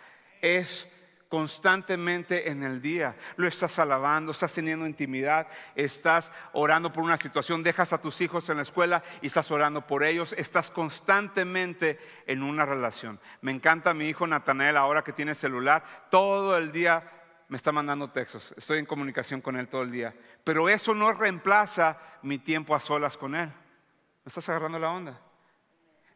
Es 0.40 0.88
constantemente 1.28 2.50
en 2.50 2.62
el 2.62 2.80
día. 2.80 3.16
Lo 3.36 3.46
estás 3.46 3.78
alabando, 3.78 4.32
estás 4.32 4.52
teniendo 4.52 4.86
intimidad, 4.86 5.48
estás 5.74 6.30
orando 6.52 6.92
por 6.92 7.02
una 7.02 7.16
situación, 7.16 7.62
dejas 7.62 7.92
a 7.92 8.00
tus 8.00 8.20
hijos 8.20 8.48
en 8.48 8.56
la 8.56 8.62
escuela 8.62 9.02
y 9.20 9.26
estás 9.26 9.50
orando 9.50 9.86
por 9.86 10.04
ellos, 10.04 10.34
estás 10.38 10.70
constantemente 10.70 11.98
en 12.26 12.42
una 12.42 12.64
relación. 12.64 13.20
Me 13.42 13.52
encanta 13.52 13.94
mi 13.94 14.08
hijo 14.08 14.26
Natanael 14.26 14.76
ahora 14.76 15.02
que 15.02 15.12
tiene 15.12 15.34
celular, 15.34 16.08
todo 16.10 16.56
el 16.56 16.72
día 16.72 17.02
me 17.48 17.56
está 17.56 17.72
mandando 17.72 18.10
textos, 18.10 18.54
estoy 18.56 18.78
en 18.78 18.86
comunicación 18.86 19.40
con 19.40 19.56
él 19.56 19.68
todo 19.68 19.82
el 19.82 19.90
día, 19.90 20.14
pero 20.44 20.68
eso 20.68 20.94
no 20.94 21.12
reemplaza 21.12 21.98
mi 22.22 22.38
tiempo 22.38 22.76
a 22.76 22.80
solas 22.80 23.16
con 23.16 23.34
él. 23.34 23.48
¿Me 23.48 24.28
estás 24.28 24.48
agarrando 24.48 24.78
la 24.78 24.90
onda? 24.90 25.20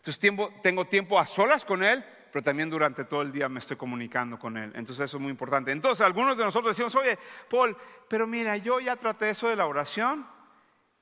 Entonces 0.07 0.37
tengo 0.61 0.85
tiempo 0.85 1.19
a 1.19 1.25
solas 1.25 1.64
con 1.64 1.83
él, 1.83 2.05
pero 2.31 2.43
también 2.43 2.69
durante 2.69 3.07
todo 3.07 3.23
el 3.23 3.33
día 3.33 3.49
me 3.49 3.61
estoy 3.61 3.79
comunicando 3.79 4.38
con 4.38 4.59
él. 4.59 4.71
Entonces 4.75 5.07
eso 5.07 5.17
es 5.17 5.23
muy 5.23 5.31
importante. 5.31 5.73
Entonces 5.73 6.05
algunos 6.05 6.37
de 6.37 6.45
nosotros 6.45 6.77
decimos, 6.77 6.95
oye, 6.95 7.19
Paul, 7.49 7.75
pero 8.07 8.27
mira, 8.27 8.55
yo 8.59 8.81
ya 8.81 8.97
traté 8.97 9.31
eso 9.31 9.49
de 9.49 9.57
la 9.57 9.67
oración 9.67 10.27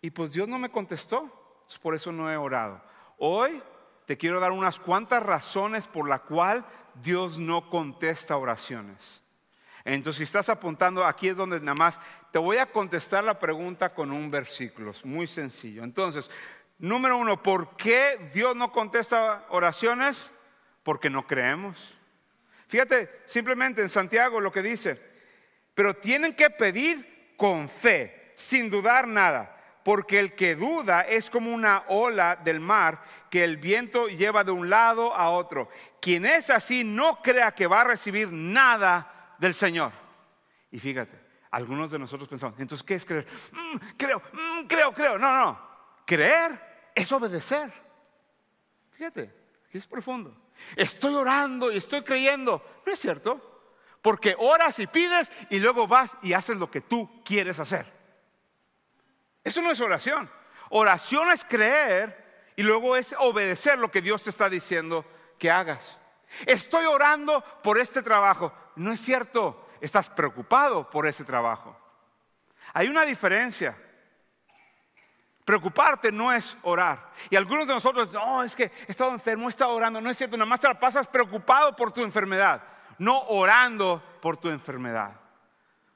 y 0.01 0.11
pues 0.11 0.31
Dios 0.31 0.47
no 0.47 0.57
me 0.57 0.71
contestó, 0.71 1.65
por 1.83 1.97
eso 1.97 2.13
no 2.13 2.31
he 2.31 2.37
orado. 2.37 2.81
Hoy 3.19 3.61
te 4.07 4.17
quiero 4.17 4.39
dar 4.39 4.53
unas 4.53 4.79
cuantas 4.79 5.21
razones 5.21 5.89
por 5.89 6.09
la 6.09 6.21
cual 6.21 6.65
Dios 7.03 7.41
no 7.41 7.71
contesta 7.71 8.37
oraciones. 8.37 9.21
Entonces, 9.85 10.19
si 10.19 10.25
estás 10.25 10.49
apuntando, 10.49 11.05
aquí 11.05 11.29
es 11.29 11.37
donde 11.37 11.59
nada 11.59 11.75
más 11.75 11.99
te 12.31 12.39
voy 12.39 12.59
a 12.59 12.67
contestar 12.67 13.25
la 13.25 13.41
pregunta 13.41 13.93
con 13.93 14.13
un 14.13 14.31
versículo, 14.31 14.93
muy 15.03 15.27
sencillo. 15.27 15.83
Entonces, 15.83 16.31
número 16.79 17.17
uno, 17.17 17.43
¿por 17.43 17.77
qué 17.77 18.31
Dios 18.33 18.57
no 18.57 18.73
contesta 18.73 19.47
oraciones? 19.49 20.31
Porque 20.83 21.11
no 21.11 21.27
creemos. 21.27 21.97
Fíjate 22.69 23.23
simplemente 23.27 23.83
en 23.83 23.91
Santiago 23.91 24.41
lo 24.41 24.51
que 24.51 24.63
dice, 24.63 25.01
pero 25.75 25.95
tienen 25.95 26.35
que 26.35 26.51
pedir 26.51 27.35
con 27.37 27.69
fe, 27.69 28.33
sin 28.37 28.71
dudar 28.71 29.07
nada, 29.07 29.57
porque 29.85 30.19
el 30.19 30.35
que 30.35 30.55
duda 30.55 31.03
es 31.03 31.29
como 31.29 31.53
una 31.53 31.85
ola 31.89 32.37
del 32.37 32.61
mar 32.61 33.03
que 33.31 33.45
el 33.45 33.57
viento 33.57 34.09
lleva 34.09 34.45
de 34.45 34.53
un 34.53 34.71
lado 34.71 35.15
a 35.15 35.31
otro. 35.31 35.69
Quien 36.01 36.25
es 36.25 36.51
así 36.51 36.85
no 36.85 37.21
crea 37.23 37.53
que 37.53 37.67
va 37.67 37.81
a 37.83 37.85
recibir 37.85 38.33
nada 38.33 39.35
del 39.39 39.55
Señor. 39.55 39.93
Y 40.71 40.79
fíjate, 40.79 41.19
algunos 41.51 41.91
de 41.91 41.99
nosotros 41.99 42.29
pensamos, 42.29 42.59
entonces, 42.59 42.87
¿qué 42.87 42.95
es 42.95 43.05
creer? 43.05 43.27
Mm, 43.53 43.77
creo, 43.97 44.23
mm, 44.33 44.67
creo, 44.67 44.95
creo. 44.95 45.19
No, 45.19 45.37
no. 45.37 45.72
Creer 46.13 46.91
es 46.95 47.11
obedecer. 47.11 47.73
Fíjate, 48.91 49.35
es 49.71 49.87
profundo. 49.87 50.37
Estoy 50.77 51.15
orando 51.15 51.73
y 51.73 51.79
estoy 51.79 52.03
creyendo. 52.03 52.63
No 52.85 52.93
es 52.93 53.01
cierto. 53.01 53.41
Porque 54.03 54.37
oras 54.39 54.79
y 54.79 54.87
pides 54.87 55.33
y 55.49 55.59
luego 55.59 55.87
vas 55.87 56.15
y 56.21 56.35
haces 56.35 56.59
lo 56.59 56.71
que 56.71 56.83
tú 56.83 57.23
quieres 57.25 57.59
hacer. 57.59 57.91
Eso 59.43 59.63
no 59.63 59.71
es 59.71 59.81
oración. 59.81 60.31
Oración 60.69 61.31
es 61.31 61.45
creer 61.45 62.53
y 62.57 62.63
luego 62.63 62.95
es 62.95 63.15
obedecer 63.19 63.79
lo 63.79 63.91
que 63.91 64.03
Dios 64.03 64.23
te 64.23 64.29
está 64.29 64.51
diciendo 64.51 65.07
que 65.39 65.51
hagas. 65.51 65.99
Estoy 66.45 66.85
orando 66.85 67.43
por 67.63 67.79
este 67.79 68.03
trabajo. 68.03 68.53
No 68.77 68.93
es 68.93 69.01
cierto, 69.01 69.67
estás 69.81 70.11
preocupado 70.11 70.91
por 70.91 71.07
ese 71.07 71.25
trabajo. 71.25 71.75
Hay 72.75 72.89
una 72.89 73.07
diferencia. 73.07 73.79
Preocuparte 75.45 76.13
no 76.13 76.33
es 76.33 76.57
orar. 76.63 77.11
Y 77.29 77.37
algunos 77.37 77.67
de 77.67 77.75
nosotros, 77.75 78.13
no, 78.13 78.43
es 78.43 78.55
que 78.55 78.65
he 78.87 78.91
estado 78.91 79.11
enfermo, 79.11 79.49
he 79.49 79.51
estado 79.51 79.73
orando. 79.73 80.01
No 80.01 80.11
es 80.11 80.17
cierto, 80.17 80.37
nada 80.37 80.49
más 80.49 80.61
te 80.61 80.69
la 80.69 80.79
pasas 80.79 81.07
preocupado 81.09 81.75
por 81.75 81.93
tu 81.93 82.03
enfermedad, 82.03 82.63
no 82.99 83.23
orando 83.23 84.03
por 84.21 84.37
tu 84.37 84.49
enfermedad. 84.49 85.23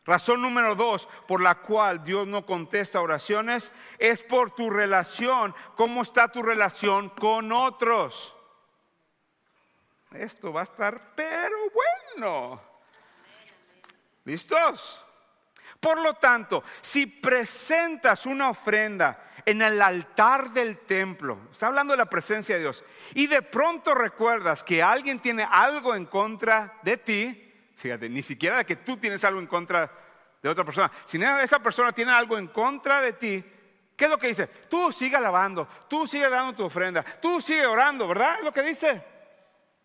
Razón 0.05 0.41
número 0.41 0.77
dos 0.77 1.09
por 1.27 1.43
la 1.43 1.57
cual 1.57 2.03
Dios 2.05 2.29
no 2.29 2.47
contesta 2.47 3.01
oraciones 3.01 3.73
es 3.99 4.23
por 4.23 4.53
tu 4.53 4.71
relación. 4.71 5.55
¿Cómo 5.77 6.03
está 6.03 6.29
tu 6.29 6.43
relación 6.43 7.09
con 7.11 7.51
otros? 7.51 8.35
Esto 10.13 10.53
va 10.53 10.61
a 10.61 10.65
estar 10.65 11.15
pero 11.17 11.57
bueno. 12.15 12.61
¿Listos? 14.25 15.05
Por 15.81 16.01
lo 16.01 16.15
tanto, 16.15 16.65
si 16.81 17.07
presentas 17.07 18.27
una 18.27 18.51
ofrenda 18.51 19.31
en 19.47 19.63
el 19.63 19.81
altar 19.81 20.51
del 20.51 20.79
templo, 20.79 21.39
está 21.53 21.69
hablando 21.69 21.93
de 21.93 21.99
la 21.99 22.11
presencia 22.11 22.57
de 22.57 22.63
Dios, 22.63 22.85
y 23.15 23.29
de 23.29 23.43
pronto 23.43 23.95
recuerdas 23.95 24.65
que 24.65 24.83
alguien 24.83 25.21
tiene 25.21 25.47
algo 25.49 25.95
en 25.95 26.05
contra 26.05 26.79
de 26.83 26.97
ti, 26.97 27.55
fíjate, 27.77 28.09
ni 28.09 28.23
siquiera 28.23 28.59
de 28.59 28.67
que 28.67 28.77
tú 28.77 28.97
tienes 28.97 29.25
algo 29.25 29.39
en 29.39 29.47
contra 29.47 29.91
de 30.43 30.49
otra 30.49 30.65
persona, 30.65 30.91
si 31.05 31.23
esa 31.23 31.61
persona 31.61 31.93
tiene 31.93 32.11
algo 32.11 32.37
en 32.37 32.49
contra 32.49 33.01
de 33.01 33.13
ti, 33.13 33.45
¿qué 33.97 34.05
es 34.05 34.11
lo 34.11 34.19
que 34.19 34.29
dice? 34.29 34.49
Tú 34.49 34.91
sigue 34.91 35.17
alabando, 35.17 35.69
tú 35.89 36.09
sigue 36.09 36.29
dando 36.29 36.53
tu 36.55 36.65
ofrenda, 36.65 37.05
tú 37.23 37.41
sigue 37.41 37.67
orando, 37.67 38.09
¿verdad? 38.09 38.39
Es 38.39 38.45
lo 38.45 38.53
que 38.53 38.63
dice. 38.63 39.03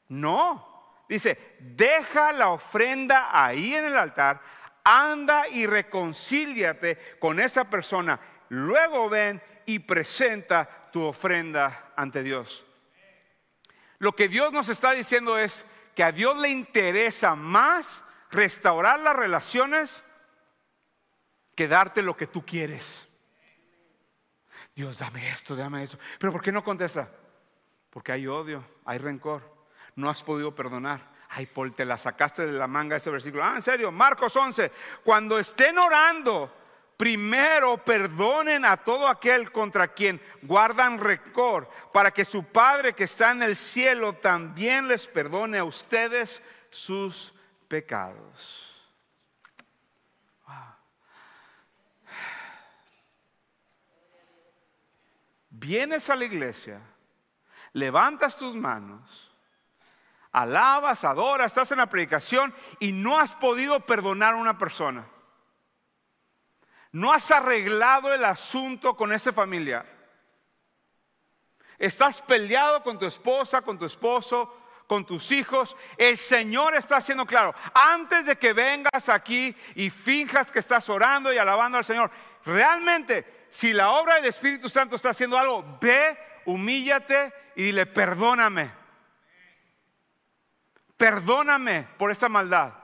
No, 0.07 1.03
dice, 1.07 1.55
deja 1.59 2.31
la 2.31 2.49
ofrenda 2.49 3.29
ahí 3.31 3.75
en 3.75 3.85
el 3.85 3.97
altar, 3.97 4.41
anda 4.83 5.47
y 5.47 5.67
reconcíliate 5.67 7.17
con 7.19 7.39
esa 7.39 7.69
persona, 7.69 8.19
luego 8.51 9.09
ven 9.09 9.41
y 9.65 9.79
presenta 9.79 10.89
tu 10.91 11.03
ofrenda 11.03 11.93
ante 11.95 12.23
Dios. 12.23 12.63
Lo 13.99 14.15
que 14.15 14.27
Dios 14.27 14.51
nos 14.51 14.69
está 14.69 14.91
diciendo 14.91 15.37
es 15.37 15.65
que 15.95 16.03
a 16.03 16.11
Dios 16.11 16.37
le 16.37 16.49
interesa 16.49 17.35
más 17.35 18.03
restaurar 18.29 18.99
las 18.99 19.15
relaciones 19.15 20.03
que 21.55 21.67
darte 21.67 22.01
lo 22.01 22.15
que 22.15 22.27
tú 22.27 22.45
quieres. 22.45 23.07
Dios, 24.75 24.97
dame 24.97 25.29
esto, 25.29 25.55
dame 25.55 25.83
eso. 25.83 25.97
Pero 26.17 26.31
¿por 26.31 26.41
qué 26.41 26.51
no 26.51 26.63
contesta? 26.63 27.11
Porque 27.89 28.11
hay 28.11 28.27
odio, 28.27 28.63
hay 28.85 28.97
rencor 28.97 29.61
no 29.95 30.09
has 30.09 30.23
podido 30.23 30.53
perdonar. 30.53 31.11
Ay, 31.29 31.45
Paul, 31.45 31.73
te 31.73 31.85
la 31.85 31.97
sacaste 31.97 32.45
de 32.45 32.51
la 32.51 32.67
manga 32.67 32.97
ese 32.97 33.09
versículo. 33.09 33.43
Ah, 33.43 33.53
en 33.55 33.61
serio, 33.61 33.91
Marcos 33.91 34.35
11. 34.35 34.71
Cuando 35.03 35.39
estén 35.39 35.77
orando, 35.77 36.60
primero 37.01 37.83
perdonen 37.83 38.63
a 38.63 38.77
todo 38.77 39.07
aquel 39.07 39.51
contra 39.51 39.87
quien 39.87 40.21
guardan 40.43 40.99
rencor, 40.99 41.67
para 41.91 42.11
que 42.11 42.23
su 42.23 42.43
Padre 42.43 42.93
que 42.93 43.05
está 43.05 43.31
en 43.31 43.41
el 43.41 43.57
cielo 43.57 44.13
también 44.13 44.87
les 44.87 45.07
perdone 45.07 45.57
a 45.57 45.63
ustedes 45.63 46.43
sus 46.69 47.33
pecados. 47.67 48.67
Vienes 55.49 56.07
a 56.07 56.15
la 56.15 56.25
iglesia, 56.25 56.81
levantas 57.73 58.37
tus 58.37 58.55
manos 58.55 59.31
alabas, 60.31 61.03
adoras, 61.03 61.47
estás 61.47 61.71
en 61.71 61.79
la 61.79 61.87
predicación 61.87 62.53
y 62.79 62.91
no 62.91 63.19
has 63.19 63.33
podido 63.33 63.79
perdonar 63.87 64.35
a 64.35 64.37
una 64.37 64.59
persona. 64.59 65.07
No 66.91 67.11
has 67.11 67.31
arreglado 67.31 68.13
el 68.13 68.23
asunto 68.25 68.95
con 68.95 69.13
ese 69.13 69.31
familiar. 69.31 69.85
Estás 71.77 72.21
peleado 72.21 72.83
con 72.83 72.99
tu 72.99 73.05
esposa, 73.05 73.61
con 73.61 73.79
tu 73.79 73.85
esposo, 73.85 74.55
con 74.87 75.05
tus 75.05 75.31
hijos. 75.31 75.75
El 75.97 76.17
Señor 76.17 76.75
está 76.75 76.97
haciendo 76.97 77.25
claro, 77.25 77.55
antes 77.73 78.25
de 78.25 78.37
que 78.37 78.53
vengas 78.53 79.09
aquí 79.09 79.55
y 79.75 79.89
finjas 79.89 80.51
que 80.51 80.59
estás 80.59 80.89
orando 80.89 81.33
y 81.33 81.37
alabando 81.37 81.77
al 81.77 81.85
Señor, 81.85 82.11
realmente, 82.45 83.47
si 83.49 83.73
la 83.73 83.91
obra 83.91 84.15
del 84.15 84.25
Espíritu 84.25 84.69
Santo 84.69 84.95
está 84.95 85.09
haciendo 85.09 85.37
algo, 85.37 85.77
ve, 85.81 86.17
humíllate 86.45 87.33
y 87.55 87.63
dile, 87.63 87.85
perdóname 87.85 88.81
perdóname 91.01 91.87
por 91.97 92.11
esta 92.11 92.29
maldad. 92.29 92.75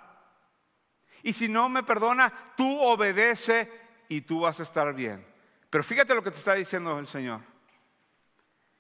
Y 1.21 1.33
si 1.33 1.47
no 1.47 1.69
me 1.69 1.83
perdona, 1.83 2.33
tú 2.55 2.81
obedece 2.81 3.71
y 4.09 4.21
tú 4.21 4.41
vas 4.41 4.59
a 4.59 4.63
estar 4.63 4.93
bien. 4.93 5.25
Pero 5.69 5.83
fíjate 5.83 6.15
lo 6.15 6.23
que 6.23 6.31
te 6.31 6.37
está 6.37 6.53
diciendo 6.53 6.97
el 6.99 7.07
Señor. 7.07 7.41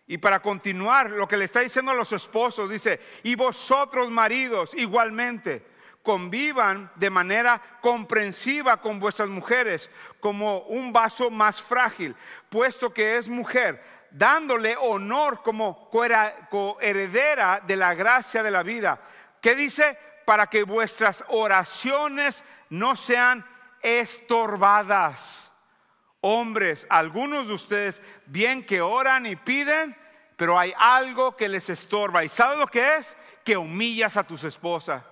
Y 0.05 0.17
para 0.17 0.41
continuar, 0.41 1.11
lo 1.11 1.27
que 1.27 1.35
le 1.35 1.45
está 1.45 1.59
diciendo 1.59 1.91
a 1.91 1.95
los 1.95 2.11
esposos, 2.13 2.69
dice, 2.69 2.99
y 3.23 3.35
vosotros 3.35 4.09
maridos 4.09 4.73
igualmente, 4.73 5.65
convivan 6.01 6.89
de 6.95 7.09
manera 7.09 7.61
comprensiva 7.81 8.79
con 8.79 8.97
vuestras 8.97 9.27
mujeres 9.27 9.89
como 10.21 10.59
un 10.59 10.93
vaso 10.93 11.29
más 11.29 11.61
frágil, 11.61 12.15
puesto 12.47 12.93
que 12.93 13.17
es 13.17 13.27
mujer, 13.27 13.83
dándole 14.11 14.77
honor 14.77 15.41
como 15.43 15.89
coheredera 15.89 17.61
de 17.67 17.75
la 17.75 17.93
gracia 17.93 18.41
de 18.41 18.51
la 18.51 18.63
vida 18.63 19.01
¿Qué 19.41 19.55
dice? 19.55 19.97
Para 20.25 20.47
que 20.47 20.63
vuestras 20.63 21.23
oraciones 21.29 22.43
no 22.69 22.95
sean 22.95 23.45
estorbadas. 23.81 25.51
Hombres, 26.21 26.87
algunos 26.89 27.47
de 27.47 27.53
ustedes 27.53 28.01
bien 28.25 28.65
que 28.65 28.81
oran 28.81 29.25
y 29.25 29.35
piden, 29.35 29.95
pero 30.35 30.59
hay 30.59 30.73
algo 30.77 31.35
que 31.35 31.47
les 31.47 31.69
estorba. 31.69 32.23
¿Y 32.23 32.29
sabes 32.29 32.57
lo 32.57 32.67
que 32.67 32.97
es? 32.97 33.15
Que 33.43 33.57
humillas 33.57 34.17
a 34.17 34.25
tus 34.25 34.43
esposas. 34.43 35.03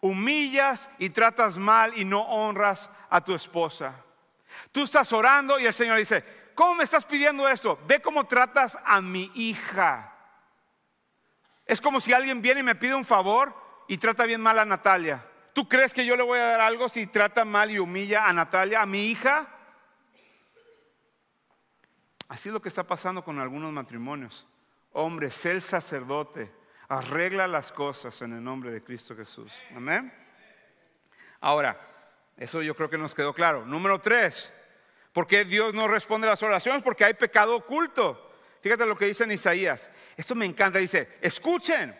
Humillas 0.00 0.88
y 0.98 1.10
tratas 1.10 1.56
mal 1.56 1.92
y 1.96 2.04
no 2.04 2.22
honras 2.22 2.88
a 3.10 3.20
tu 3.22 3.34
esposa. 3.34 3.94
Tú 4.72 4.84
estás 4.84 5.12
orando 5.12 5.58
y 5.58 5.66
el 5.66 5.74
Señor 5.74 5.98
dice, 5.98 6.24
¿cómo 6.54 6.74
me 6.74 6.84
estás 6.84 7.04
pidiendo 7.04 7.48
esto? 7.48 7.78
Ve 7.86 8.00
cómo 8.00 8.24
tratas 8.26 8.78
a 8.84 9.00
mi 9.00 9.30
hija. 9.34 10.14
Es 11.66 11.80
como 11.80 12.00
si 12.00 12.12
alguien 12.12 12.40
viene 12.40 12.60
y 12.60 12.64
me 12.64 12.74
pide 12.74 12.94
un 12.94 13.04
favor 13.04 13.54
y 13.88 13.98
trata 13.98 14.24
bien 14.24 14.40
mal 14.40 14.58
a 14.58 14.64
Natalia. 14.64 15.24
¿Tú 15.52 15.68
crees 15.68 15.92
que 15.92 16.06
yo 16.06 16.16
le 16.16 16.22
voy 16.22 16.38
a 16.38 16.44
dar 16.44 16.60
algo 16.60 16.88
si 16.88 17.06
trata 17.06 17.44
mal 17.44 17.70
y 17.70 17.78
humilla 17.78 18.26
a 18.26 18.32
Natalia, 18.32 18.82
a 18.82 18.86
mi 18.86 19.06
hija? 19.06 19.48
Así 22.28 22.48
es 22.48 22.52
lo 22.52 22.60
que 22.60 22.68
está 22.68 22.86
pasando 22.86 23.24
con 23.24 23.38
algunos 23.38 23.72
matrimonios. 23.72 24.46
Hombre, 24.92 25.30
sé 25.30 25.52
el 25.52 25.62
sacerdote, 25.62 26.52
arregla 26.88 27.46
las 27.46 27.72
cosas 27.72 28.20
en 28.22 28.34
el 28.34 28.44
nombre 28.44 28.70
de 28.70 28.82
Cristo 28.82 29.16
Jesús. 29.16 29.50
Amén. 29.74 30.12
Ahora, 31.40 31.78
eso 32.36 32.62
yo 32.62 32.74
creo 32.74 32.90
que 32.90 32.98
nos 32.98 33.14
quedó 33.14 33.32
claro. 33.32 33.64
Número 33.64 34.00
tres, 34.00 34.52
¿por 35.12 35.26
qué 35.26 35.44
Dios 35.44 35.74
no 35.74 35.88
responde 35.88 36.26
a 36.26 36.30
las 36.30 36.42
oraciones? 36.42 36.82
Porque 36.82 37.04
hay 37.04 37.14
pecado 37.14 37.56
oculto. 37.56 38.30
Fíjate 38.60 38.86
lo 38.86 38.96
que 38.96 39.06
dice 39.06 39.24
en 39.24 39.32
Isaías. 39.32 39.90
Esto 40.16 40.34
me 40.34 40.44
encanta. 40.44 40.78
Dice, 40.78 41.16
escuchen, 41.20 41.96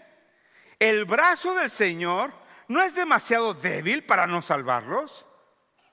el 0.79 1.05
brazo 1.05 1.55
del 1.55 1.71
Señor 1.71 2.33
no 2.69 2.83
es 2.83 2.95
demasiado 2.95 3.55
débil 3.55 4.05
para 4.05 4.27
no 4.27 4.43
salvarlos. 4.43 5.27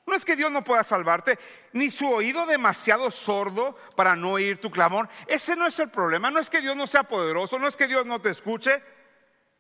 No 0.06 0.16
es 0.16 0.24
que 0.24 0.36
Dios 0.36 0.52
no 0.52 0.64
pueda 0.64 0.84
salvarte, 0.84 1.40
ni 1.74 1.90
su 1.90 2.08
oído 2.08 2.46
demasiado 2.46 3.10
sordo 3.10 3.76
para 3.96 4.16
no 4.16 4.34
oír 4.34 4.62
tu 4.62 4.70
clamor. 4.70 5.10
Ese 5.26 5.56
no 5.56 5.66
es 5.66 5.80
el 5.80 5.90
problema. 5.90 6.30
No 6.30 6.40
es 6.40 6.50
que 6.50 6.62
Dios 6.62 6.76
no 6.76 6.86
sea 6.86 7.04
poderoso, 7.04 7.58
no 7.58 7.68
es 7.68 7.76
que 7.76 7.88
Dios 7.88 8.06
no 8.06 8.22
te 8.22 8.30
escuche. 8.30 8.84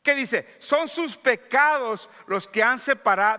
¿Qué 0.03 0.13
dice? 0.13 0.55
Son 0.59 0.87
sus 0.87 1.17
pecados 1.17 2.09
los 2.27 2.47
que 2.47 2.63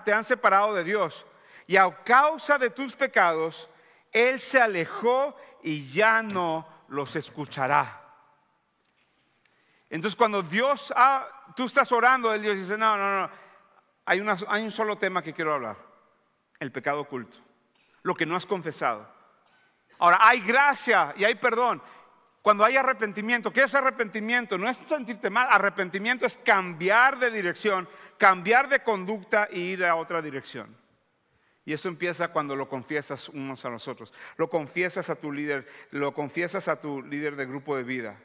te 0.04 0.12
han 0.12 0.24
separado 0.24 0.74
de 0.74 0.82
Dios. 0.82 1.24
Y 1.68 1.76
a 1.76 1.88
causa 2.02 2.58
de 2.58 2.70
tus 2.70 2.96
pecados, 2.96 3.68
Él 4.10 4.40
se 4.40 4.60
alejó 4.60 5.36
y 5.62 5.92
ya 5.92 6.22
no 6.22 6.66
los 6.88 7.14
escuchará. 7.14 8.02
Entonces 9.88 10.16
cuando 10.16 10.42
Dios, 10.42 10.92
ah, 10.96 11.52
tú 11.54 11.66
estás 11.66 11.92
orando, 11.92 12.32
Él 12.34 12.42
Dios 12.42 12.58
dice, 12.58 12.76
no, 12.76 12.96
no, 12.96 13.20
no, 13.20 13.30
hay, 14.06 14.20
un 14.20 14.70
solo 14.70 14.96
tema 14.96 15.22
que 15.22 15.34
quiero 15.34 15.52
hablar, 15.52 15.76
el 16.60 16.70
pecado 16.72 17.00
oculto, 17.00 17.38
lo 18.02 18.14
que 18.14 18.24
no 18.24 18.36
has 18.36 18.46
confesado. 18.46 19.06
Ahora, 19.98 20.18
hay 20.20 20.40
gracia 20.40 21.12
y 21.16 21.24
hay 21.24 21.34
perdón. 21.34 21.82
Cuando 22.40 22.64
hay 22.64 22.76
arrepentimiento, 22.76 23.52
¿qué 23.52 23.64
es 23.64 23.74
arrepentimiento? 23.74 24.56
No 24.56 24.68
es 24.68 24.76
sentirte 24.76 25.28
mal, 25.28 25.48
arrepentimiento 25.50 26.24
es 26.24 26.36
cambiar 26.36 27.18
de 27.18 27.32
dirección, 27.32 27.88
cambiar 28.18 28.68
de 28.68 28.84
conducta 28.84 29.48
e 29.50 29.58
ir 29.58 29.84
a 29.84 29.96
otra 29.96 30.22
dirección. 30.22 30.76
Y 31.64 31.72
eso 31.72 31.88
empieza 31.88 32.28
cuando 32.28 32.54
lo 32.54 32.68
confiesas 32.68 33.28
unos 33.28 33.64
a 33.64 33.70
los 33.70 33.88
otros. 33.88 34.14
Lo 34.36 34.48
confiesas 34.48 35.10
a 35.10 35.16
tu 35.16 35.32
líder, 35.32 35.66
lo 35.90 36.14
confiesas 36.14 36.68
a 36.68 36.80
tu 36.80 37.02
líder 37.02 37.34
de 37.34 37.46
grupo 37.46 37.76
de 37.76 37.82
vida. 37.82 38.16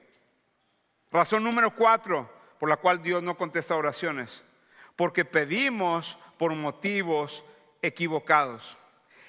Razón 1.11 1.43
número 1.43 1.73
cuatro 1.73 2.31
por 2.59 2.69
la 2.69 2.77
cual 2.77 3.01
Dios 3.01 3.23
no 3.23 3.35
contesta 3.35 3.75
oraciones. 3.75 4.43
Porque 5.01 5.25
pedimos 5.25 6.15
por 6.37 6.53
motivos 6.53 7.43
equivocados. 7.81 8.77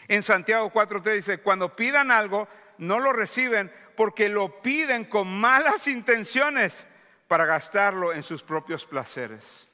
En 0.07 0.23
Santiago 0.23 0.71
4.3 0.71 1.15
dice, 1.15 1.39
cuando 1.39 1.75
pidan 1.75 2.11
algo, 2.11 2.47
no 2.77 2.99
lo 2.99 3.11
reciben 3.15 3.73
porque 3.97 4.29
lo 4.29 4.61
piden 4.61 5.07
con 5.07 5.29
malas 5.29 5.89
intenciones 5.89 6.87
para 7.27 7.47
gastarlo 7.47 8.13
en 8.13 8.23
sus 8.23 8.43
propios 8.43 8.85
placeres. 8.85 9.67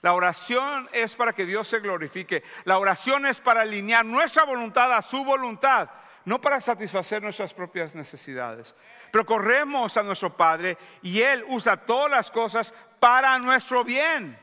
La 0.00 0.14
oración 0.14 0.88
es 0.92 1.16
para 1.16 1.32
que 1.32 1.44
Dios 1.44 1.66
se 1.66 1.80
glorifique. 1.80 2.44
La 2.62 2.78
oración 2.78 3.26
es 3.26 3.40
para 3.40 3.62
alinear 3.62 4.04
nuestra 4.04 4.44
voluntad 4.44 4.92
a 4.92 5.02
su 5.02 5.24
voluntad, 5.24 5.90
no 6.24 6.40
para 6.40 6.60
satisfacer 6.60 7.20
nuestras 7.20 7.52
propias 7.52 7.96
necesidades. 7.96 8.76
Pero 9.10 9.26
corremos 9.26 9.96
a 9.96 10.04
nuestro 10.04 10.36
Padre 10.36 10.78
y 11.02 11.20
Él 11.20 11.44
usa 11.48 11.76
todas 11.78 12.12
las 12.12 12.30
cosas 12.30 12.72
para 13.00 13.36
nuestro 13.40 13.82
bien. 13.82 14.38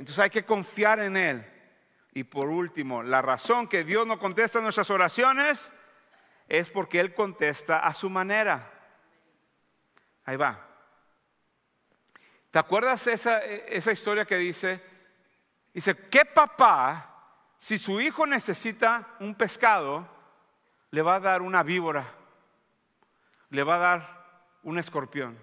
Entonces 0.00 0.18
hay 0.18 0.30
que 0.30 0.46
confiar 0.46 0.98
en 1.00 1.14
Él. 1.14 1.46
Y 2.14 2.24
por 2.24 2.48
último, 2.48 3.02
la 3.02 3.20
razón 3.20 3.68
que 3.68 3.84
Dios 3.84 4.06
no 4.06 4.18
contesta 4.18 4.62
nuestras 4.62 4.88
oraciones 4.88 5.70
es 6.48 6.70
porque 6.70 7.00
Él 7.00 7.12
contesta 7.12 7.80
a 7.80 7.92
su 7.92 8.08
manera. 8.08 8.66
Ahí 10.24 10.36
va. 10.36 10.66
¿Te 12.50 12.58
acuerdas 12.58 13.06
esa, 13.08 13.40
esa 13.44 13.92
historia 13.92 14.24
que 14.24 14.36
dice? 14.38 14.82
Dice, 15.74 15.94
¿qué 15.94 16.24
papá, 16.24 17.34
si 17.58 17.76
su 17.76 18.00
hijo 18.00 18.26
necesita 18.26 19.06
un 19.20 19.34
pescado, 19.34 20.08
le 20.92 21.02
va 21.02 21.16
a 21.16 21.20
dar 21.20 21.42
una 21.42 21.62
víbora? 21.62 22.06
Le 23.50 23.62
va 23.64 23.74
a 23.74 23.78
dar 23.78 24.26
un 24.62 24.78
escorpión. 24.78 25.38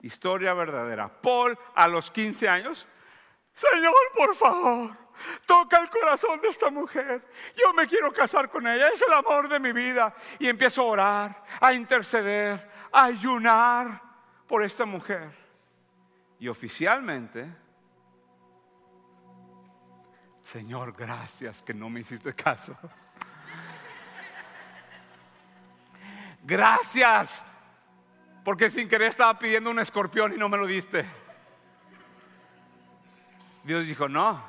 Historia 0.00 0.52
verdadera. 0.52 1.22
Paul 1.22 1.56
a 1.76 1.86
los 1.86 2.10
15 2.10 2.48
años, 2.48 2.88
Señor, 3.60 3.94
por 4.16 4.34
favor, 4.34 4.96
toca 5.44 5.80
el 5.80 5.90
corazón 5.90 6.40
de 6.40 6.48
esta 6.48 6.70
mujer. 6.70 7.28
Yo 7.54 7.74
me 7.74 7.86
quiero 7.86 8.10
casar 8.10 8.48
con 8.48 8.66
ella, 8.66 8.88
es 8.88 9.02
el 9.02 9.12
amor 9.12 9.50
de 9.50 9.60
mi 9.60 9.72
vida. 9.72 10.14
Y 10.38 10.48
empiezo 10.48 10.80
a 10.80 10.84
orar, 10.84 11.44
a 11.60 11.74
interceder, 11.74 12.70
a 12.90 13.04
ayunar 13.04 14.00
por 14.48 14.64
esta 14.64 14.86
mujer. 14.86 15.30
Y 16.38 16.48
oficialmente, 16.48 17.54
Señor, 20.42 20.94
gracias 20.96 21.62
que 21.62 21.74
no 21.74 21.90
me 21.90 22.00
hiciste 22.00 22.34
caso. 22.34 22.74
Gracias, 26.42 27.44
porque 28.42 28.70
sin 28.70 28.88
querer 28.88 29.08
estaba 29.08 29.38
pidiendo 29.38 29.70
un 29.70 29.80
escorpión 29.80 30.32
y 30.32 30.38
no 30.38 30.48
me 30.48 30.56
lo 30.56 30.66
diste. 30.66 31.19
Dios 33.64 33.86
dijo, 33.86 34.08
no, 34.08 34.42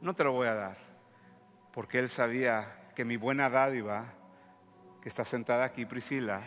no 0.00 0.14
te 0.14 0.24
lo 0.24 0.32
voy 0.32 0.48
a 0.48 0.54
dar, 0.54 0.78
porque 1.72 1.98
Él 1.98 2.08
sabía 2.08 2.90
que 2.94 3.04
mi 3.04 3.16
buena 3.16 3.48
dádiva, 3.48 4.06
que 5.00 5.08
está 5.08 5.24
sentada 5.24 5.64
aquí, 5.64 5.86
Priscila, 5.86 6.42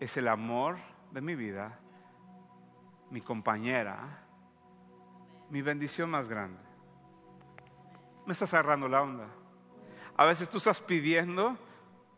es 0.00 0.16
el 0.16 0.28
amor 0.28 0.78
de 1.12 1.20
mi 1.20 1.34
vida 1.34 1.78
mi 3.12 3.20
compañera, 3.20 3.98
mi 5.50 5.60
bendición 5.60 6.08
más 6.08 6.28
grande. 6.28 6.58
Me 8.24 8.32
estás 8.32 8.54
agarrando 8.54 8.88
la 8.88 9.02
onda. 9.02 9.26
A 10.16 10.24
veces 10.24 10.48
tú 10.48 10.56
estás 10.56 10.80
pidiendo 10.80 11.58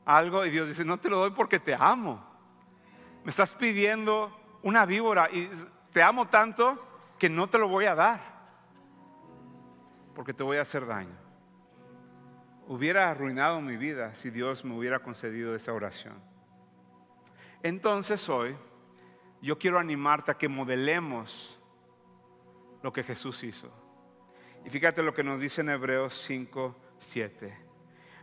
algo 0.05 0.47
y 0.47 0.51
Dios 0.51 0.69
dice, 0.69 0.85
no 0.85 0.99
te 0.99 1.11
lo 1.11 1.19
doy 1.19 1.31
porque 1.33 1.59
te 1.59 1.75
amo. 1.75 2.25
Me 3.25 3.31
estás 3.31 3.55
pidiendo 3.55 4.31
una 4.63 4.87
víbora 4.87 5.29
y 5.33 5.51
te 5.93 6.01
amo 6.01 6.29
tanto 6.29 6.79
que 7.18 7.29
no 7.29 7.48
te 7.48 7.59
lo 7.59 7.68
voy 7.68 7.87
a 7.87 7.94
dar 7.94 8.20
porque 10.14 10.33
te 10.33 10.42
voy 10.42 10.59
a 10.59 10.62
hacer 10.62 10.87
daño. 10.87 11.16
Hubiera 12.66 13.11
arruinado 13.11 13.61
mi 13.61 13.77
vida 13.77 14.14
si 14.14 14.31
Dios 14.31 14.64
me 14.64 14.74
hubiera 14.74 15.00
concedido 15.00 15.55
esa 15.55 15.72
oración. 15.72 16.14
Entonces 17.62 18.29
hoy 18.29 18.57
yo 19.42 19.59
quiero 19.59 19.79
animarte 19.79 20.31
a 20.31 20.38
que 20.38 20.48
modelemos 20.48 21.59
lo 22.83 22.92
que 22.92 23.03
Jesús 23.03 23.42
hizo. 23.44 23.70
Y 24.64 24.70
fíjate 24.70 25.03
lo 25.03 25.12
que 25.12 25.22
nos 25.22 25.40
dice 25.40 25.61
en 25.61 25.70
Hebreos 25.70 26.22
5, 26.27 26.74
7. 26.98 27.59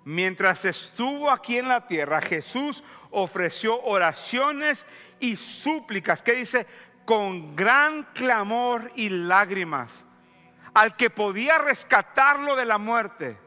Mientras 0.04 0.66
estuvo 0.66 1.30
aquí 1.30 1.58
en 1.58 1.68
la 1.68 1.86
tierra, 1.86 2.22
Jesús 2.22 2.84
ofreció 3.12 3.80
oraciones 3.84 4.88
y 5.20 5.36
súplicas, 5.36 6.24
que 6.24 6.34
dice, 6.34 6.66
con 7.06 7.56
gran 7.56 8.04
clamor 8.14 8.92
y 8.96 9.10
lágrimas, 9.10 10.06
al 10.74 10.96
que 10.96 11.10
podía 11.10 11.58
rescatarlo 11.58 12.56
de 12.56 12.66
la 12.66 12.78
muerte. 12.78 13.38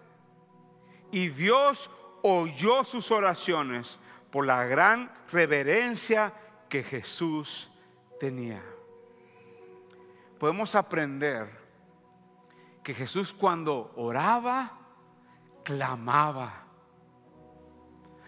Y 1.10 1.28
Dios 1.28 1.90
oyó 2.22 2.84
sus 2.84 3.10
oraciones 3.10 3.98
por 4.30 4.46
la 4.46 4.64
gran 4.64 5.12
reverencia 5.30 6.32
que 6.68 6.82
Jesús 6.82 7.70
tenía. 8.18 8.62
Podemos 10.38 10.74
aprender 10.74 11.64
que 12.82 12.94
Jesús 12.94 13.32
cuando 13.32 13.92
oraba, 13.96 14.78
clamaba. 15.62 16.64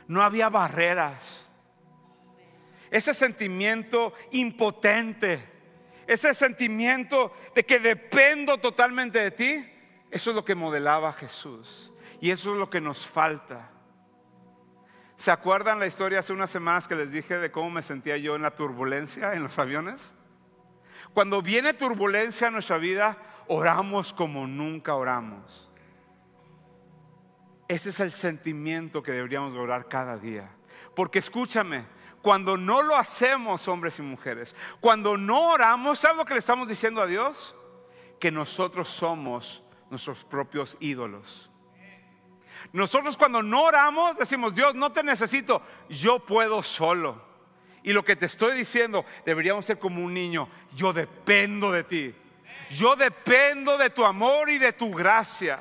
No 0.09 0.23
había 0.23 0.49
barreras. 0.49 1.46
Ese 2.91 3.15
sentimiento 3.15 4.15
impotente, 4.31 5.43
ese 6.07 6.35
sentimiento 6.35 7.33
de 7.55 7.65
que 7.65 7.79
dependo 7.79 8.59
totalmente 8.59 9.19
de 9.19 9.31
ti, 9.31 9.73
eso 10.11 10.31
es 10.31 10.37
lo 10.37 10.45
que 10.45 10.55
modelaba 10.55 11.13
Jesús. 11.13 11.93
Y 12.21 12.31
eso 12.31 12.53
es 12.53 12.59
lo 12.59 12.71
que 12.71 12.81
nos 12.81 13.07
falta. 13.07 13.71
¿Se 15.17 15.31
acuerdan 15.31 15.81
la 15.81 15.87
historia 15.87 16.21
hace 16.21 16.33
unas 16.33 16.51
semanas 16.51 16.87
que 16.87 16.95
les 16.95 17.11
dije 17.11 17.39
de 17.39 17.51
cómo 17.51 17.71
me 17.71 17.83
sentía 17.83 18.17
yo 18.17 18.37
en 18.37 18.43
la 18.43 18.55
turbulencia 18.55 19.33
en 19.35 19.43
los 19.43 19.59
aviones? 19.59 20.13
Cuando 21.15 21.41
viene 21.41 21.73
turbulencia 21.73 22.49
en 22.49 22.55
nuestra 22.55 22.79
vida, 22.79 23.17
oramos 23.49 24.13
como 24.13 24.47
nunca 24.47 24.95
oramos. 24.95 25.71
Ese 27.69 27.89
es 27.89 28.01
el 28.01 28.13
sentimiento 28.13 29.03
que 29.03 29.13
deberíamos 29.13 29.57
orar 29.57 29.89
cada 29.89 30.19
día. 30.19 30.51
Porque 30.95 31.19
escúchame, 31.19 31.85
cuando 32.27 32.57
no 32.57 32.83
lo 32.83 32.97
hacemos, 32.97 33.69
hombres 33.69 34.01
y 34.01 34.03
mujeres, 34.03 34.53
cuando 34.81 35.17
no 35.17 35.51
oramos, 35.51 36.01
¿sabes 36.01 36.17
lo 36.17 36.25
que 36.25 36.35
le 36.35 36.41
estamos 36.41 36.69
diciendo 36.69 37.01
a 37.01 37.07
Dios? 37.07 37.55
que 38.19 38.33
nosotros 38.33 38.89
somos 38.89 39.63
nuestros 39.91 40.25
propios 40.25 40.77
ídolos. 40.81 41.49
Nosotros 42.73 43.17
cuando 43.17 43.45
no 43.45 43.63
oramos 43.63 44.17
decimos, 44.19 44.57
Dios, 44.57 44.75
no 44.75 44.91
te 44.91 45.05
necesito, 45.05 45.63
yo 45.89 46.19
puedo 46.19 46.65
solo. 46.65 47.23
Y 47.85 47.93
lo 47.93 48.05
que 48.05 48.17
te 48.17 48.27
estoy 48.27 48.59
diciendo, 48.59 49.05
deberíamos 49.25 49.65
ser 49.65 49.79
como 49.79 50.03
un 50.03 50.13
niño, 50.13 50.49
yo 50.75 50.93
dependo 50.93 51.71
de 51.71 51.85
ti. 51.85 52.13
Yo 52.71 52.97
dependo 52.97 53.79
de 53.79 53.91
tu 53.91 54.05
amor 54.05 54.51
y 54.51 54.59
de 54.59 54.73
tu 54.73 54.93
gracia. 54.93 55.61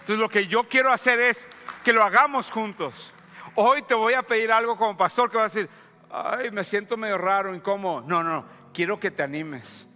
Entonces 0.00 0.18
lo 0.18 0.28
que 0.28 0.48
yo 0.48 0.68
quiero 0.68 0.92
hacer 0.92 1.18
es 1.18 1.48
que 1.82 1.94
lo 1.94 2.04
hagamos 2.04 2.50
juntos. 2.50 3.14
Hoy 3.60 3.82
te 3.82 3.94
voy 3.94 4.14
a 4.14 4.22
pedir 4.22 4.52
algo 4.52 4.76
como 4.76 4.96
pastor 4.96 5.28
que 5.28 5.36
va 5.36 5.42
a 5.42 5.48
decir, 5.48 5.68
ay, 6.10 6.50
me 6.50 6.64
siento 6.64 6.96
medio 6.96 7.18
raro, 7.18 7.54
incómodo. 7.54 8.02
No, 8.02 8.22
no, 8.22 8.30
no, 8.30 8.44
quiero 8.72 8.98
que 8.98 9.10
te 9.10 9.22
animes. 9.22 9.86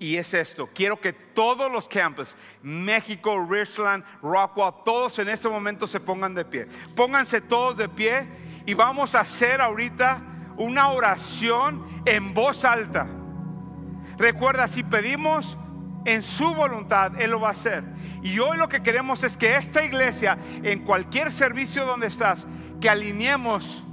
Y 0.00 0.16
es 0.16 0.32
esto, 0.32 0.68
quiero 0.72 1.00
que 1.00 1.12
todos 1.12 1.70
los 1.72 1.88
campos, 1.88 2.36
México, 2.62 3.44
Richland, 3.50 4.04
Rockwell, 4.22 4.72
todos 4.84 5.18
en 5.18 5.28
este 5.28 5.48
momento 5.48 5.88
se 5.88 5.98
pongan 5.98 6.34
de 6.34 6.44
pie. 6.44 6.68
Pónganse 6.94 7.40
todos 7.40 7.76
de 7.76 7.88
pie 7.88 8.28
y 8.64 8.74
vamos 8.74 9.16
a 9.16 9.20
hacer 9.20 9.60
ahorita 9.60 10.22
una 10.56 10.90
oración 10.90 11.84
en 12.04 12.32
voz 12.32 12.64
alta. 12.64 13.08
Recuerda, 14.18 14.68
si 14.68 14.84
pedimos 14.84 15.56
en 16.04 16.22
su 16.22 16.54
voluntad, 16.54 17.20
Él 17.20 17.32
lo 17.32 17.40
va 17.40 17.48
a 17.48 17.52
hacer. 17.52 17.82
Y 18.22 18.38
hoy 18.38 18.56
lo 18.56 18.68
que 18.68 18.82
queremos 18.82 19.24
es 19.24 19.36
que 19.36 19.56
esta 19.56 19.84
iglesia, 19.84 20.38
en 20.62 20.84
cualquier 20.84 21.32
servicio 21.32 21.84
donde 21.84 22.06
estás, 22.06 22.46
que 22.80 22.88
alineemos 22.88 23.84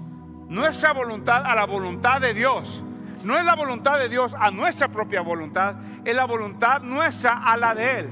nuestra 0.48 0.93
voluntad 0.93 1.46
a 1.46 1.56
la 1.56 1.66
voluntad 1.66 2.22
de 2.22 2.34
Dios. 2.34 2.84
No 3.24 3.38
es 3.38 3.46
la 3.46 3.56
voluntad 3.56 3.98
de 3.98 4.10
Dios 4.10 4.36
a 4.39 4.52
nuestra 4.52 4.88
propia 4.88 5.22
voluntad, 5.22 5.76
es 6.06 6.16
la 6.16 6.26
voluntad 6.26 6.82
nuestra 6.82 7.43
a 7.43 7.58
la 7.58 7.74
de 7.74 8.00
Él. 8.00 8.10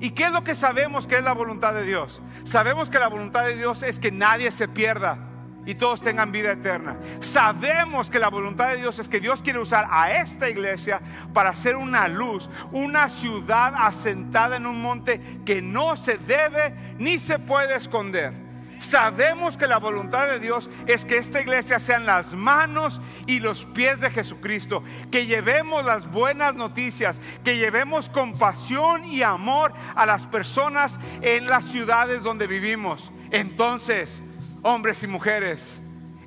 ¿Y 0.00 0.10
qué 0.10 0.24
es 0.24 0.32
lo 0.32 0.44
que 0.44 0.54
sabemos 0.54 1.06
que 1.06 1.16
es 1.16 1.24
la 1.24 1.32
voluntad 1.32 1.74
de 1.74 1.84
Dios? 1.84 2.22
Sabemos 2.44 2.88
que 2.88 2.98
la 2.98 3.08
voluntad 3.08 3.44
de 3.44 3.56
Dios 3.56 3.82
es 3.82 3.98
que 3.98 4.12
nadie 4.12 4.50
se 4.50 4.68
pierda 4.68 5.18
y 5.64 5.74
todos 5.74 6.00
tengan 6.00 6.32
vida 6.32 6.52
eterna. 6.52 6.96
Sabemos 7.20 8.10
que 8.10 8.18
la 8.18 8.28
voluntad 8.28 8.70
de 8.70 8.76
Dios 8.76 8.98
es 8.98 9.08
que 9.08 9.20
Dios 9.20 9.42
quiere 9.42 9.60
usar 9.60 9.86
a 9.90 10.12
esta 10.12 10.48
iglesia 10.48 11.00
para 11.32 11.50
hacer 11.50 11.76
una 11.76 12.08
luz, 12.08 12.48
una 12.72 13.08
ciudad 13.08 13.74
asentada 13.76 14.56
en 14.56 14.66
un 14.66 14.80
monte 14.80 15.20
que 15.44 15.62
no 15.62 15.96
se 15.96 16.18
debe 16.18 16.74
ni 16.98 17.18
se 17.18 17.38
puede 17.38 17.76
esconder. 17.76 18.41
Sabemos 18.82 19.56
que 19.56 19.68
la 19.68 19.78
voluntad 19.78 20.26
de 20.26 20.40
Dios 20.40 20.68
es 20.86 21.04
que 21.04 21.16
esta 21.16 21.40
iglesia 21.40 21.78
sean 21.78 22.04
las 22.04 22.34
manos 22.34 23.00
y 23.26 23.38
los 23.38 23.64
pies 23.64 24.00
de 24.00 24.10
Jesucristo, 24.10 24.82
que 25.10 25.24
llevemos 25.24 25.84
las 25.84 26.10
buenas 26.10 26.56
noticias, 26.56 27.20
que 27.44 27.56
llevemos 27.56 28.08
compasión 28.08 29.04
y 29.04 29.22
amor 29.22 29.72
a 29.94 30.04
las 30.04 30.26
personas 30.26 30.98
en 31.20 31.46
las 31.46 31.64
ciudades 31.66 32.24
donde 32.24 32.48
vivimos. 32.48 33.12
Entonces, 33.30 34.20
hombres 34.62 35.02
y 35.04 35.06
mujeres, 35.06 35.78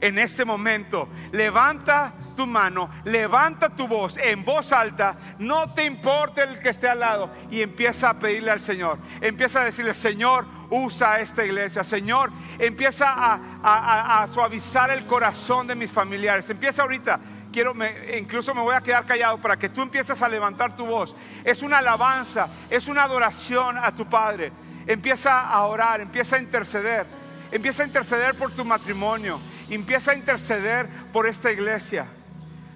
en 0.02 0.20
este 0.20 0.46
momento, 0.46 1.10
levanta 1.32 2.14
tu 2.36 2.46
mano, 2.46 2.90
levanta 3.06 3.70
tu 3.70 3.88
voz 3.88 4.18
en 4.18 4.44
voz 4.44 4.72
alta, 4.72 5.16
no 5.40 5.74
te 5.74 5.86
importe 5.86 6.44
el 6.44 6.60
que 6.60 6.70
esté 6.70 6.90
al 6.90 7.00
lado 7.00 7.30
y 7.50 7.62
empieza 7.62 8.10
a 8.10 8.20
pedirle 8.20 8.52
al 8.52 8.62
Señor. 8.62 9.00
Empieza 9.22 9.62
a 9.62 9.66
decirle, 9.66 9.94
Señor, 9.94 10.46
usa 10.70 11.20
esta 11.20 11.46
iglesia. 11.46 11.84
Señor, 11.84 12.32
empieza 12.60 13.14
a, 13.16 14.28
suavizar 14.34 14.92
el 14.92 15.06
corazón 15.06 15.68
de 15.68 15.76
mis 15.76 15.92
familiares. 15.92 16.50
Empieza 16.50 16.82
ahorita. 16.82 17.20
Quiero, 17.52 17.74
incluso 18.18 18.54
me 18.54 18.62
voy 18.62 18.76
a 18.76 18.82
quedar 18.82 19.06
callado 19.06 19.38
para 19.38 19.58
que 19.58 19.70
tú 19.70 19.82
empieces 19.82 20.22
a 20.22 20.28
levantar 20.28 20.76
tu 20.76 20.86
voz. 20.86 21.16
Es 21.44 21.64
una 21.64 21.78
alabanza, 21.78 22.50
es 22.70 22.88
una 22.88 23.04
adoración 23.04 23.78
a 23.78 23.96
tu 23.96 24.06
Padre. 24.06 24.52
Empieza 24.86 25.40
a 25.40 25.66
orar, 25.66 26.02
empieza 26.02 26.36
a 26.36 26.40
interceder. 26.40 27.08
Empieza 27.52 27.84
a 27.84 27.86
interceder 27.86 28.36
por 28.36 28.52
tu 28.52 28.66
matrimonio. 28.66 29.40
Empieza 29.70 30.12
a 30.12 30.16
interceder 30.16 30.88
por 31.12 31.28
esta 31.28 31.52
iglesia. 31.52 32.06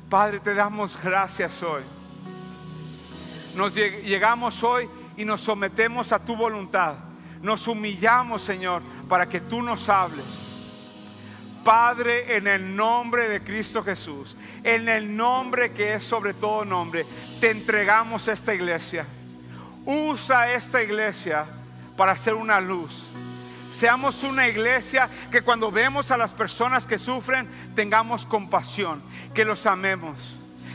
Padre, 0.10 0.40
te 0.40 0.54
damos 0.54 0.98
gracias 1.02 1.62
hoy. 1.62 1.84
Nos 3.56 3.76
llegamos 3.76 4.64
hoy 4.64 4.90
y 5.16 5.26
nos 5.26 5.42
sometemos 5.42 6.12
a 6.12 6.20
tu 6.20 6.36
voluntad. 6.36 6.96
Nos 7.42 7.68
humillamos, 7.68 8.42
Señor, 8.42 8.82
para 9.08 9.28
que 9.28 9.40
tú 9.40 9.62
nos 9.62 9.88
hables. 9.88 10.26
Padre, 11.64 12.38
en 12.38 12.48
el 12.48 12.76
nombre 12.76 13.28
de 13.28 13.44
Cristo 13.44 13.84
Jesús, 13.84 14.36
en 14.64 14.90
el 14.90 15.16
nombre 15.16 15.72
que 15.74 15.94
es 15.96 16.04
sobre 16.04 16.34
todo 16.34 16.66
nombre, 16.66 17.06
te 17.40 17.52
entregamos 17.52 18.28
esta 18.28 18.54
iglesia. 18.56 19.06
Usa 19.86 20.54
esta 20.54 20.82
iglesia 20.82 21.46
para 21.96 22.14
hacer 22.14 22.34
una 22.34 22.60
luz. 22.60 23.06
Seamos 23.80 24.24
una 24.24 24.46
iglesia 24.46 25.10
que 25.32 25.42
cuando 25.42 25.72
vemos 25.72 26.12
a 26.12 26.18
las 26.18 26.34
personas 26.34 26.86
que 26.86 27.00
sufren, 27.00 27.48
tengamos 27.76 28.26
compasión, 28.26 29.02
que 29.34 29.46
los 29.46 29.66
amemos. 29.66 30.18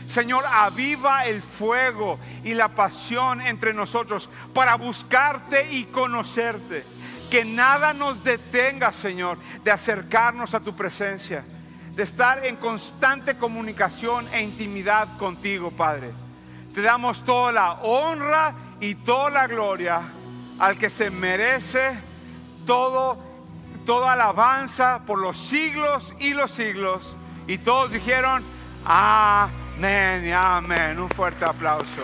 Señor, 0.09 0.43
aviva 0.51 1.25
el 1.25 1.43
fuego 1.43 2.17
y 2.43 2.55
la 2.55 2.69
pasión 2.69 3.41
entre 3.41 3.75
nosotros 3.75 4.27
para 4.55 4.73
buscarte 4.73 5.71
y 5.71 5.83
conocerte. 5.83 6.83
Que 7.29 7.45
nada 7.45 7.93
nos 7.93 8.23
detenga, 8.23 8.91
Señor, 8.91 9.37
de 9.63 9.69
acercarnos 9.69 10.55
a 10.55 10.59
tu 10.59 10.75
presencia, 10.75 11.45
de 11.91 12.01
estar 12.01 12.43
en 12.43 12.55
constante 12.55 13.37
comunicación 13.37 14.27
e 14.33 14.41
intimidad 14.41 15.15
contigo, 15.19 15.69
Padre. 15.69 16.09
Te 16.73 16.81
damos 16.81 17.23
toda 17.23 17.51
la 17.51 17.73
honra 17.83 18.55
y 18.79 18.95
toda 18.95 19.29
la 19.29 19.45
gloria 19.45 20.01
al 20.57 20.79
que 20.79 20.89
se 20.89 21.11
merece 21.11 22.14
todo, 22.65 23.17
toda 23.85 24.13
alabanza 24.13 25.01
por 25.05 25.19
los 25.19 25.37
siglos 25.37 26.13
y 26.19 26.33
los 26.33 26.51
siglos. 26.51 27.15
Y 27.47 27.59
todos 27.59 27.91
dijeron, 27.91 28.43
Amén 28.85 30.25
y 30.25 30.31
amén. 30.31 30.99
Un 30.99 31.09
fuerte 31.09 31.45
aplauso. 31.45 32.03